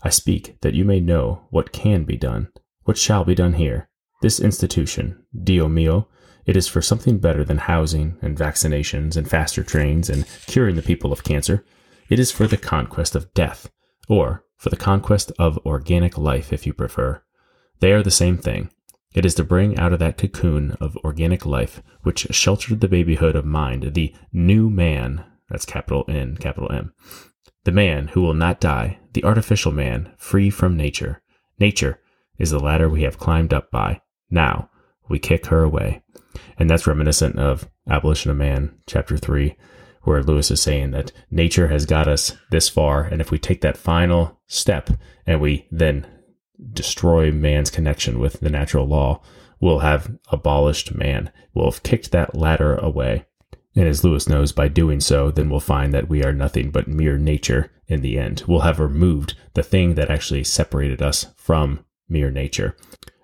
I 0.04 0.10
speak 0.10 0.60
that 0.62 0.74
you 0.74 0.84
may 0.86 1.00
know 1.00 1.48
what 1.50 1.72
can 1.72 2.04
be 2.04 2.18
done, 2.18 2.50
what 2.84 2.98
shall 2.98 3.24
be 3.24 3.36
done 3.36 3.54
here. 3.54 3.90
This 4.22 4.40
institution, 4.40 5.24
Dio 5.44 5.68
mio, 5.68 6.08
it 6.46 6.58
is 6.58 6.68
for 6.68 6.82
something 6.82 7.18
better 7.20 7.44
than 7.44 7.58
housing 7.58 8.18
and 8.22 8.38
vaccinations 8.38 9.16
and 9.16 9.30
faster 9.30 9.64
trains 9.64 10.10
and 10.10 10.26
curing 10.48 10.76
the 10.76 10.82
people 10.82 11.14
of 11.14 11.24
cancer. 11.24 11.66
It 12.10 12.20
is 12.20 12.32
for 12.32 12.48
the 12.48 12.58
conquest 12.58 13.16
of 13.16 13.34
death, 13.34 13.72
or 14.10 14.44
for 14.58 14.70
the 14.70 14.76
conquest 14.76 15.32
of 15.40 15.58
organic 15.66 16.18
life, 16.18 16.52
if 16.52 16.68
you 16.68 16.74
prefer. 16.74 17.22
They 17.80 17.92
are 17.94 18.04
the 18.04 18.12
same 18.12 18.38
thing. 18.38 18.70
It 19.14 19.26
is 19.26 19.36
to 19.36 19.44
bring 19.44 19.78
out 19.78 19.94
of 19.94 20.00
that 20.00 20.18
cocoon 20.18 20.76
of 20.82 20.98
organic 20.98 21.46
life, 21.46 21.82
which 22.02 22.28
sheltered 22.32 22.82
the 22.82 22.88
babyhood 22.88 23.36
of 23.36 23.46
mind, 23.46 23.94
the 23.94 24.16
new 24.32 24.70
man, 24.70 25.24
that's 25.50 25.66
capital 25.66 26.04
N, 26.08 26.36
capital 26.38 26.72
M, 26.72 26.94
the 27.64 27.72
man 27.72 28.08
who 28.10 28.22
will 28.22 28.34
not 28.34 28.60
die, 28.60 29.00
the 29.14 29.24
artificial 29.24 29.72
man, 29.72 30.12
free 30.18 30.50
from 30.50 30.76
nature. 30.76 31.22
Nature 31.60 32.00
is 32.38 32.50
the 32.50 32.60
ladder 32.60 32.90
we 32.90 33.04
have 33.04 33.20
climbed 33.20 33.54
up 33.54 33.70
by. 33.70 34.02
Now 34.30 34.70
we 35.08 35.20
kick 35.20 35.46
her 35.48 35.64
away. 35.64 36.02
And 36.58 36.70
that's 36.70 36.88
reminiscent 36.88 37.38
of 37.38 37.70
Abolition 37.90 38.32
of 38.32 38.38
Man, 38.38 38.76
chapter 38.88 39.18
3, 39.18 39.56
where 40.04 40.24
Lewis 40.24 40.52
is 40.52 40.62
saying 40.62 40.92
that 40.92 41.12
nature 41.32 41.68
has 41.68 41.86
got 41.86 42.08
us 42.08 42.36
this 42.52 42.70
far. 42.70 43.04
And 43.04 43.22
if 43.22 43.32
we 43.32 43.40
take 43.40 43.62
that 43.62 43.78
final 43.78 44.40
step 44.48 44.90
and 45.26 45.42
we 45.42 45.68
then 45.72 46.06
destroy 46.72 47.32
man's 47.32 47.70
connection 47.70 48.20
with 48.20 48.40
the 48.40 48.50
natural 48.50 48.86
law, 48.86 49.22
we'll 49.60 49.80
have 49.80 50.12
abolished 50.30 50.94
man. 50.94 51.32
We'll 51.54 51.72
have 51.72 51.84
kicked 51.84 52.12
that 52.12 52.36
ladder 52.36 52.76
away. 52.76 53.26
And 53.76 53.88
as 53.88 54.04
Lewis 54.04 54.30
knows, 54.30 54.52
by 54.52 54.68
doing 54.68 55.00
so, 55.00 55.32
then 55.32 55.50
we'll 55.50 55.60
find 55.60 55.94
that 55.94 56.08
we 56.08 56.24
are 56.24 56.34
nothing 56.34 56.70
but 56.70 56.88
mere 56.88 57.18
nature 57.18 57.72
in 57.88 58.02
the 58.02 58.20
end. 58.20 58.44
We'll 58.48 58.60
have 58.62 58.80
removed 58.80 59.36
the 59.56 59.64
thing 59.64 59.96
that 59.96 60.12
actually 60.12 60.44
separated 60.44 61.02
us 61.02 61.28
from 61.38 61.84
mere 62.08 62.30
nature. 62.30 62.76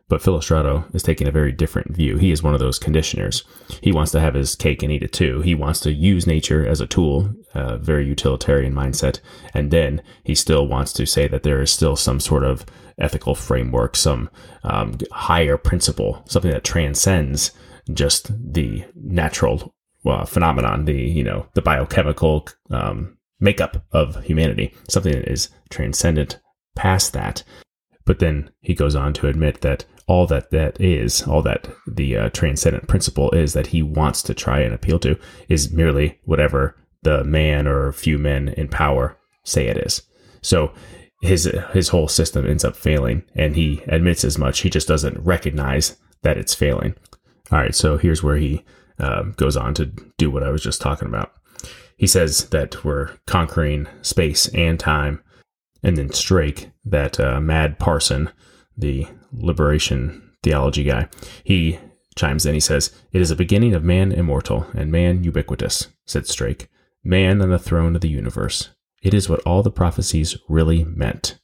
But 0.10 0.22
Filostrato 0.22 0.94
is 0.94 1.04
taking 1.04 1.28
a 1.28 1.32
very 1.32 1.52
different 1.52 1.96
view. 1.96 2.18
He 2.18 2.32
is 2.32 2.44
one 2.44 2.56
of 2.56 2.60
those 2.60 2.80
conditioners. 2.80 3.44
He 3.82 3.92
wants 3.92 4.12
to 4.12 4.20
have 4.20 4.34
his 4.34 4.56
cake 4.56 4.84
and 4.84 4.92
eat 4.92 5.04
it 5.04 5.14
too. 5.14 5.42
He 5.42 5.56
wants 5.56 5.80
to 5.82 5.94
use 5.94 6.28
nature 6.28 6.68
as 6.68 6.82
a 6.82 6.88
tool, 6.88 7.34
a 7.54 7.78
very 7.78 8.08
utilitarian 8.08 8.74
mindset. 8.74 9.20
And 9.54 9.70
then 9.70 10.02
he 10.24 10.36
still 10.36 10.68
wants 10.68 10.94
to 10.94 11.06
say 11.06 11.28
that 11.28 11.44
there 11.44 11.62
is 11.62 11.72
still 11.72 11.96
some 11.96 12.20
sort 12.20 12.44
of 12.44 12.66
ethical 12.98 13.36
framework, 13.36 13.96
some 13.96 14.30
um, 14.64 14.98
higher 15.12 15.58
principle, 15.58 16.24
something 16.28 16.52
that 16.52 16.64
transcends 16.64 17.52
just 17.94 18.32
the 18.54 18.84
natural 18.96 19.74
uh, 20.06 20.26
phenomenon, 20.26 20.86
the 20.86 20.96
you 20.96 21.24
know 21.24 21.48
the 21.54 21.62
biochemical 21.62 22.48
um, 22.72 23.18
makeup 23.40 23.86
of 23.92 24.24
humanity, 24.24 24.74
something 24.88 25.14
that 25.14 25.32
is 25.32 25.50
transcendent 25.70 26.40
past 26.76 27.14
that. 27.14 27.44
But 28.06 28.20
then 28.20 28.50
he 28.62 28.74
goes 28.74 28.96
on 28.96 29.14
to 29.14 29.28
admit 29.28 29.62
that 29.62 29.86
all 30.10 30.26
that 30.26 30.50
that 30.50 30.82
is, 30.82 31.22
all 31.28 31.44
that 31.44 31.70
the 31.88 32.18
uh, 32.18 32.30
transcendent 32.32 32.88
principle 32.88 33.30
is 33.30 33.54
that 33.54 33.68
he 33.68 33.84
wants 33.84 34.24
to 34.24 34.34
try 34.34 34.60
and 34.60 34.74
appeal 34.74 34.98
to, 34.98 35.18
is 35.50 35.72
merely 35.72 36.20
whatever 36.26 36.76
the 37.04 37.24
man 37.24 37.68
or 37.68 37.92
few 37.92 38.18
men 38.18 38.50
in 38.50 38.68
power 38.68 39.16
say 39.44 39.68
it 39.68 39.78
is. 39.78 40.02
So 40.42 40.74
his 41.22 41.44
his 41.74 41.90
whole 41.90 42.08
system 42.08 42.48
ends 42.48 42.66
up 42.66 42.76
failing, 42.76 43.24
and 43.36 43.56
he 43.56 43.84
admits 43.88 44.26
as 44.26 44.38
much. 44.38 44.62
He 44.62 44.70
just 44.70 44.88
doesn't 44.88 45.24
recognize 45.24 45.96
that 46.24 46.38
it's 46.38 46.56
failing. 46.56 46.96
All 47.52 47.60
right, 47.60 47.76
so 47.76 47.98
here's 47.98 48.24
where 48.24 48.38
he 48.38 48.66
uh, 48.98 49.24
goes 49.38 49.56
on 49.56 49.76
to 49.76 49.86
do 50.18 50.32
what 50.32 50.44
I 50.44 50.50
was 50.50 50.64
just 50.64 50.82
talking 50.82 51.08
about. 51.08 51.34
He 51.98 52.08
says 52.08 52.50
that 52.50 52.84
we're 52.84 53.12
conquering 53.28 53.88
space 54.02 54.48
and 54.56 54.80
time, 54.80 55.22
and 55.84 55.98
then 55.98 56.10
Straik, 56.10 56.72
that 56.84 57.20
uh, 57.20 57.40
mad 57.40 57.78
parson, 57.78 58.32
the 58.76 59.06
liberation 59.32 60.32
theology 60.44 60.84
guy, 60.84 61.08
he 61.44 61.80
chimes 62.16 62.46
in. 62.46 62.54
He 62.54 62.60
says, 62.60 62.92
"It 63.12 63.22
is 63.22 63.32
a 63.32 63.36
beginning 63.36 63.74
of 63.74 63.84
man 63.84 64.12
immortal 64.12 64.68
and 64.74 64.92
man 64.92 65.24
ubiquitous," 65.24 65.88
said 66.06 66.24
Straik. 66.24 66.68
"Man 67.04 67.42
on 67.42 67.50
the 67.50 67.60
throne 67.60 67.96
of 67.96 68.02
the 68.02 68.10
universe. 68.10 68.70
It 69.02 69.14
is 69.14 69.30
what 69.30 69.42
all 69.42 69.64
the 69.64 69.72
prophecies 69.72 70.38
really 70.48 70.84
meant. 70.84 71.40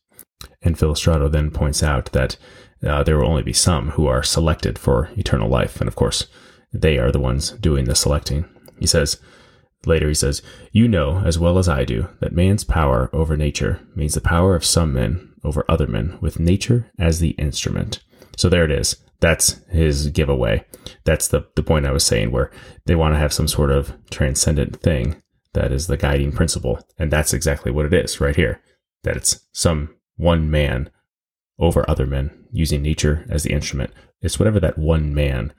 And 0.62 0.78
Filostrato 0.78 1.32
then 1.32 1.52
points 1.52 1.82
out 1.84 2.12
that 2.12 2.38
uh, 2.86 3.04
there 3.04 3.18
will 3.18 3.28
only 3.28 3.44
be 3.44 3.54
some 3.54 3.92
who 3.92 4.08
are 4.08 4.24
selected 4.24 4.78
for 4.78 5.10
eternal 5.16 5.50
life. 5.50 5.80
And 5.80 5.88
of 5.88 5.96
course, 5.96 6.28
they 6.74 6.98
are 6.98 7.12
the 7.12 7.20
ones 7.20 7.52
doing 7.52 7.86
the 7.86 7.96
selecting. 7.96 8.46
He 8.80 8.88
says, 8.88 9.22
later 9.86 10.08
he 10.08 10.14
says, 10.14 10.42
You 10.72 10.88
know 10.88 11.22
as 11.26 11.40
well 11.40 11.58
as 11.58 11.70
I 11.70 11.86
do 11.86 12.10
that 12.20 12.34
man's 12.34 12.64
power 12.64 13.10
over 13.14 13.38
nature 13.38 13.80
means 13.96 14.14
the 14.14 14.22
power 14.22 14.56
of 14.56 14.66
some 14.66 14.94
men 14.94 15.32
over 15.46 15.66
other 15.70 15.88
men, 15.88 16.18
with 16.22 16.40
nature 16.40 16.92
as 17.00 17.20
the 17.20 17.32
instrument. 17.32 18.04
So 18.38 18.50
there 18.50 18.66
it 18.66 18.72
is. 18.72 18.98
That's 19.22 19.62
his 19.70 20.10
giveaway. 20.10 20.66
That's 21.06 21.30
the, 21.30 21.48
the 21.56 21.64
point 21.64 21.86
I 21.86 21.92
was 21.92 22.04
saying, 22.04 22.32
where 22.32 22.52
they 22.86 22.96
want 22.96 23.14
to 23.14 23.20
have 23.20 23.34
some 23.34 23.48
sort 23.48 23.72
of 23.72 23.94
transcendent 24.10 24.82
thing 24.82 25.22
that 25.54 25.72
is 25.72 25.88
the 25.88 25.98
guiding 25.98 26.32
principle. 26.32 26.80
And 27.00 27.12
that's 27.12 27.34
exactly 27.34 27.72
what 27.72 27.86
it 27.86 27.94
is 27.94 28.20
right 28.20 28.36
here 28.36 28.62
that 29.06 29.16
it's 29.16 29.40
some 29.54 29.96
one 30.18 30.52
man 30.52 30.90
over 31.58 31.90
other 31.90 32.06
men 32.06 32.46
using 32.52 32.82
nature 32.82 33.26
as 33.30 33.44
the 33.44 33.54
instrument. 33.54 33.92
It's 34.22 34.38
whatever 34.38 34.60
that 34.60 34.78
one 34.78 35.14
man 35.14 35.54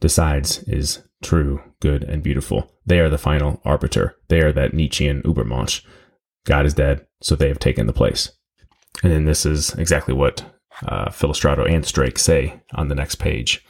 decides 0.00 0.62
is 0.64 1.02
true, 1.22 1.62
good, 1.80 2.02
and 2.02 2.22
beautiful. 2.22 2.70
They 2.84 3.00
are 3.00 3.08
the 3.08 3.18
final 3.18 3.60
arbiter. 3.64 4.16
They 4.28 4.40
are 4.40 4.52
that 4.52 4.74
Nietzschean 4.74 5.22
Übermensch. 5.22 5.82
God 6.44 6.66
is 6.66 6.74
dead, 6.74 7.06
so 7.22 7.36
they 7.36 7.48
have 7.48 7.58
taken 7.58 7.86
the 7.86 7.92
place. 7.92 8.32
And 9.02 9.12
then 9.12 9.24
this 9.24 9.46
is 9.46 9.74
exactly 9.74 10.14
what 10.14 10.44
uh, 10.86 11.10
Filostrato 11.10 11.68
and 11.68 11.84
Straik 11.84 12.18
say 12.18 12.60
on 12.74 12.88
the 12.88 12.94
next 12.94 13.16
page. 13.16 13.64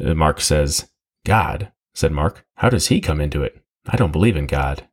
Uh, 0.00 0.14
Mark 0.14 0.40
says, 0.40 0.88
God, 1.24 1.72
said 1.94 2.12
Mark, 2.12 2.44
how 2.56 2.70
does 2.70 2.88
he 2.88 3.00
come 3.00 3.20
into 3.20 3.42
it? 3.42 3.62
I 3.86 3.96
don't 3.96 4.12
believe 4.12 4.36
in 4.36 4.46
God. 4.46 4.86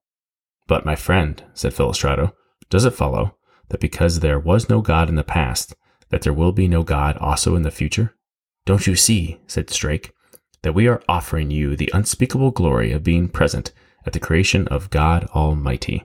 But, 0.67 0.85
my 0.85 0.95
friend, 0.95 1.43
said 1.53 1.73
Filostrato, 1.73 2.33
does 2.69 2.85
it 2.85 2.91
follow 2.91 3.37
that 3.69 3.79
because 3.79 4.19
there 4.19 4.39
was 4.39 4.69
no 4.69 4.81
God 4.81 5.09
in 5.09 5.15
the 5.15 5.23
past, 5.23 5.75
that 6.09 6.21
there 6.21 6.33
will 6.33 6.51
be 6.51 6.67
no 6.67 6.83
God 6.83 7.17
also 7.17 7.55
in 7.55 7.61
the 7.61 7.71
future? 7.71 8.15
Don't 8.65 8.87
you 8.87 8.95
see, 8.95 9.39
said 9.47 9.67
Straik, 9.67 10.11
that 10.61 10.73
we 10.73 10.87
are 10.87 11.01
offering 11.07 11.51
you 11.51 11.75
the 11.75 11.91
unspeakable 11.93 12.51
glory 12.51 12.91
of 12.91 13.03
being 13.03 13.29
present 13.29 13.71
at 14.05 14.13
the 14.13 14.19
creation 14.19 14.67
of 14.67 14.89
God 14.89 15.25
Almighty? 15.35 16.03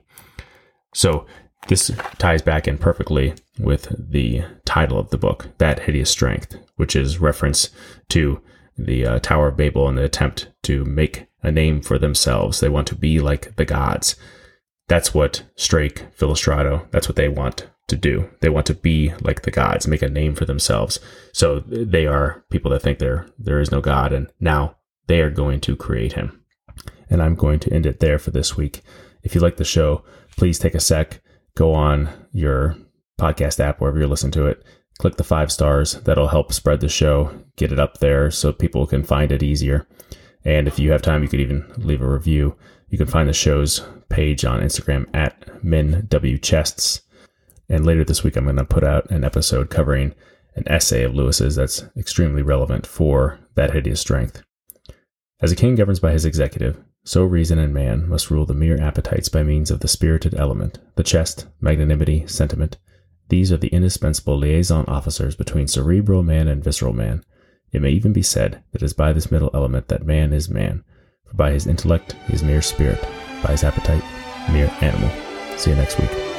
So, 0.93 1.25
This 1.67 1.91
ties 2.17 2.41
back 2.41 2.67
in 2.67 2.77
perfectly 2.77 3.33
with 3.57 3.95
the 3.97 4.43
title 4.65 4.99
of 4.99 5.09
the 5.09 5.17
book, 5.17 5.49
That 5.57 5.79
Hideous 5.79 6.09
Strength, 6.09 6.57
which 6.75 6.95
is 6.95 7.19
reference 7.19 7.69
to 8.09 8.41
the 8.77 9.05
uh, 9.05 9.19
Tower 9.19 9.49
of 9.49 9.57
Babel 9.57 9.87
and 9.87 9.97
the 9.97 10.03
attempt 10.03 10.49
to 10.63 10.83
make 10.85 11.27
a 11.41 11.51
name 11.51 11.81
for 11.81 11.97
themselves. 11.97 12.59
They 12.59 12.69
want 12.69 12.87
to 12.87 12.95
be 12.95 13.19
like 13.19 13.55
the 13.55 13.65
gods. 13.65 14.15
That's 14.87 15.13
what 15.13 15.43
Straik, 15.57 16.13
Filostrato, 16.15 16.89
that's 16.91 17.07
what 17.07 17.15
they 17.15 17.29
want 17.29 17.69
to 17.87 17.95
do. 17.95 18.29
They 18.41 18.49
want 18.49 18.65
to 18.67 18.73
be 18.73 19.13
like 19.21 19.43
the 19.43 19.51
gods, 19.51 19.87
make 19.87 20.01
a 20.01 20.09
name 20.09 20.35
for 20.35 20.45
themselves. 20.45 20.99
So 21.31 21.59
they 21.59 22.05
are 22.05 22.43
people 22.49 22.71
that 22.71 22.81
think 22.81 22.99
there 22.99 23.27
there 23.37 23.59
is 23.59 23.71
no 23.71 23.81
God, 23.81 24.11
and 24.13 24.27
now 24.39 24.77
they 25.07 25.21
are 25.21 25.29
going 25.29 25.61
to 25.61 25.75
create 25.75 26.13
him. 26.13 26.43
And 27.09 27.21
I'm 27.21 27.35
going 27.35 27.59
to 27.59 27.73
end 27.73 27.85
it 27.85 27.99
there 27.99 28.19
for 28.19 28.31
this 28.31 28.57
week. 28.57 28.81
If 29.21 29.35
you 29.35 29.41
like 29.41 29.57
the 29.57 29.65
show, 29.65 30.03
please 30.35 30.59
take 30.59 30.75
a 30.75 30.79
sec, 30.79 31.21
go 31.55 31.73
on 31.73 32.09
your 32.31 32.75
podcast 33.19 33.59
app, 33.59 33.79
wherever 33.79 33.99
you're 33.99 34.07
listening 34.07 34.31
to 34.31 34.47
it, 34.47 34.63
click 34.99 35.15
the 35.15 35.23
five 35.23 35.51
stars. 35.51 35.93
That'll 36.01 36.27
help 36.27 36.53
spread 36.53 36.79
the 36.79 36.89
show, 36.89 37.43
get 37.55 37.71
it 37.71 37.79
up 37.79 37.99
there 37.99 38.31
so 38.31 38.51
people 38.51 38.87
can 38.87 39.03
find 39.03 39.31
it 39.31 39.43
easier. 39.43 39.87
And 40.45 40.67
if 40.67 40.79
you 40.79 40.91
have 40.91 41.01
time, 41.01 41.23
you 41.23 41.29
could 41.29 41.39
even 41.39 41.65
leave 41.77 42.01
a 42.01 42.09
review. 42.09 42.55
You 42.89 42.97
can 42.97 43.07
find 43.07 43.29
the 43.29 43.33
show's 43.33 43.81
page 44.09 44.45
on 44.45 44.61
Instagram 44.61 45.07
at 45.13 45.63
minwchests. 45.63 47.01
And 47.69 47.85
later 47.85 48.03
this 48.03 48.23
week, 48.23 48.35
I'm 48.35 48.43
going 48.43 48.57
to 48.57 48.65
put 48.65 48.83
out 48.83 49.09
an 49.09 49.23
episode 49.23 49.69
covering 49.69 50.13
an 50.55 50.63
essay 50.67 51.03
of 51.03 51.15
Lewis's 51.15 51.55
that's 51.55 51.83
extremely 51.97 52.41
relevant 52.41 52.85
for 52.85 53.39
that 53.55 53.71
hideous 53.71 54.01
strength. 54.01 54.43
As 55.41 55.51
a 55.51 55.55
king 55.55 55.75
governs 55.75 55.99
by 55.99 56.11
his 56.11 56.25
executive, 56.25 56.77
so 57.03 57.23
reason 57.23 57.59
and 57.59 57.73
man 57.73 58.07
must 58.07 58.31
rule 58.31 58.45
the 58.45 58.53
mere 58.53 58.79
appetites 58.79 59.29
by 59.29 59.43
means 59.43 59.69
of 59.69 59.81
the 59.81 59.87
spirited 59.87 60.33
element, 60.35 60.79
the 60.95 61.03
chest, 61.03 61.47
magnanimity, 61.59 62.25
sentiment. 62.27 62.77
These 63.29 63.51
are 63.51 63.57
the 63.57 63.69
indispensable 63.69 64.37
liaison 64.37 64.85
officers 64.85 65.35
between 65.35 65.67
cerebral 65.67 66.23
man 66.23 66.47
and 66.47 66.63
visceral 66.63 66.93
man. 66.93 67.23
It 67.71 67.81
may 67.81 67.91
even 67.91 68.13
be 68.13 68.21
said 68.21 68.63
that 68.71 68.81
it 68.81 68.85
is 68.85 68.93
by 68.93 69.11
this 69.11 69.31
middle 69.31 69.49
element 69.53 69.87
that 69.89 70.05
man 70.05 70.31
is 70.31 70.49
man, 70.49 70.83
for 71.25 71.35
by 71.35 71.51
his 71.51 71.67
intellect 71.67 72.15
he 72.27 72.33
is 72.33 72.43
mere 72.43 72.61
spirit, 72.61 73.01
by 73.41 73.51
his 73.51 73.63
appetite, 73.63 74.03
mere 74.51 74.71
animal. 74.81 75.11
See 75.57 75.71
you 75.71 75.75
next 75.75 75.99
week. 75.99 76.32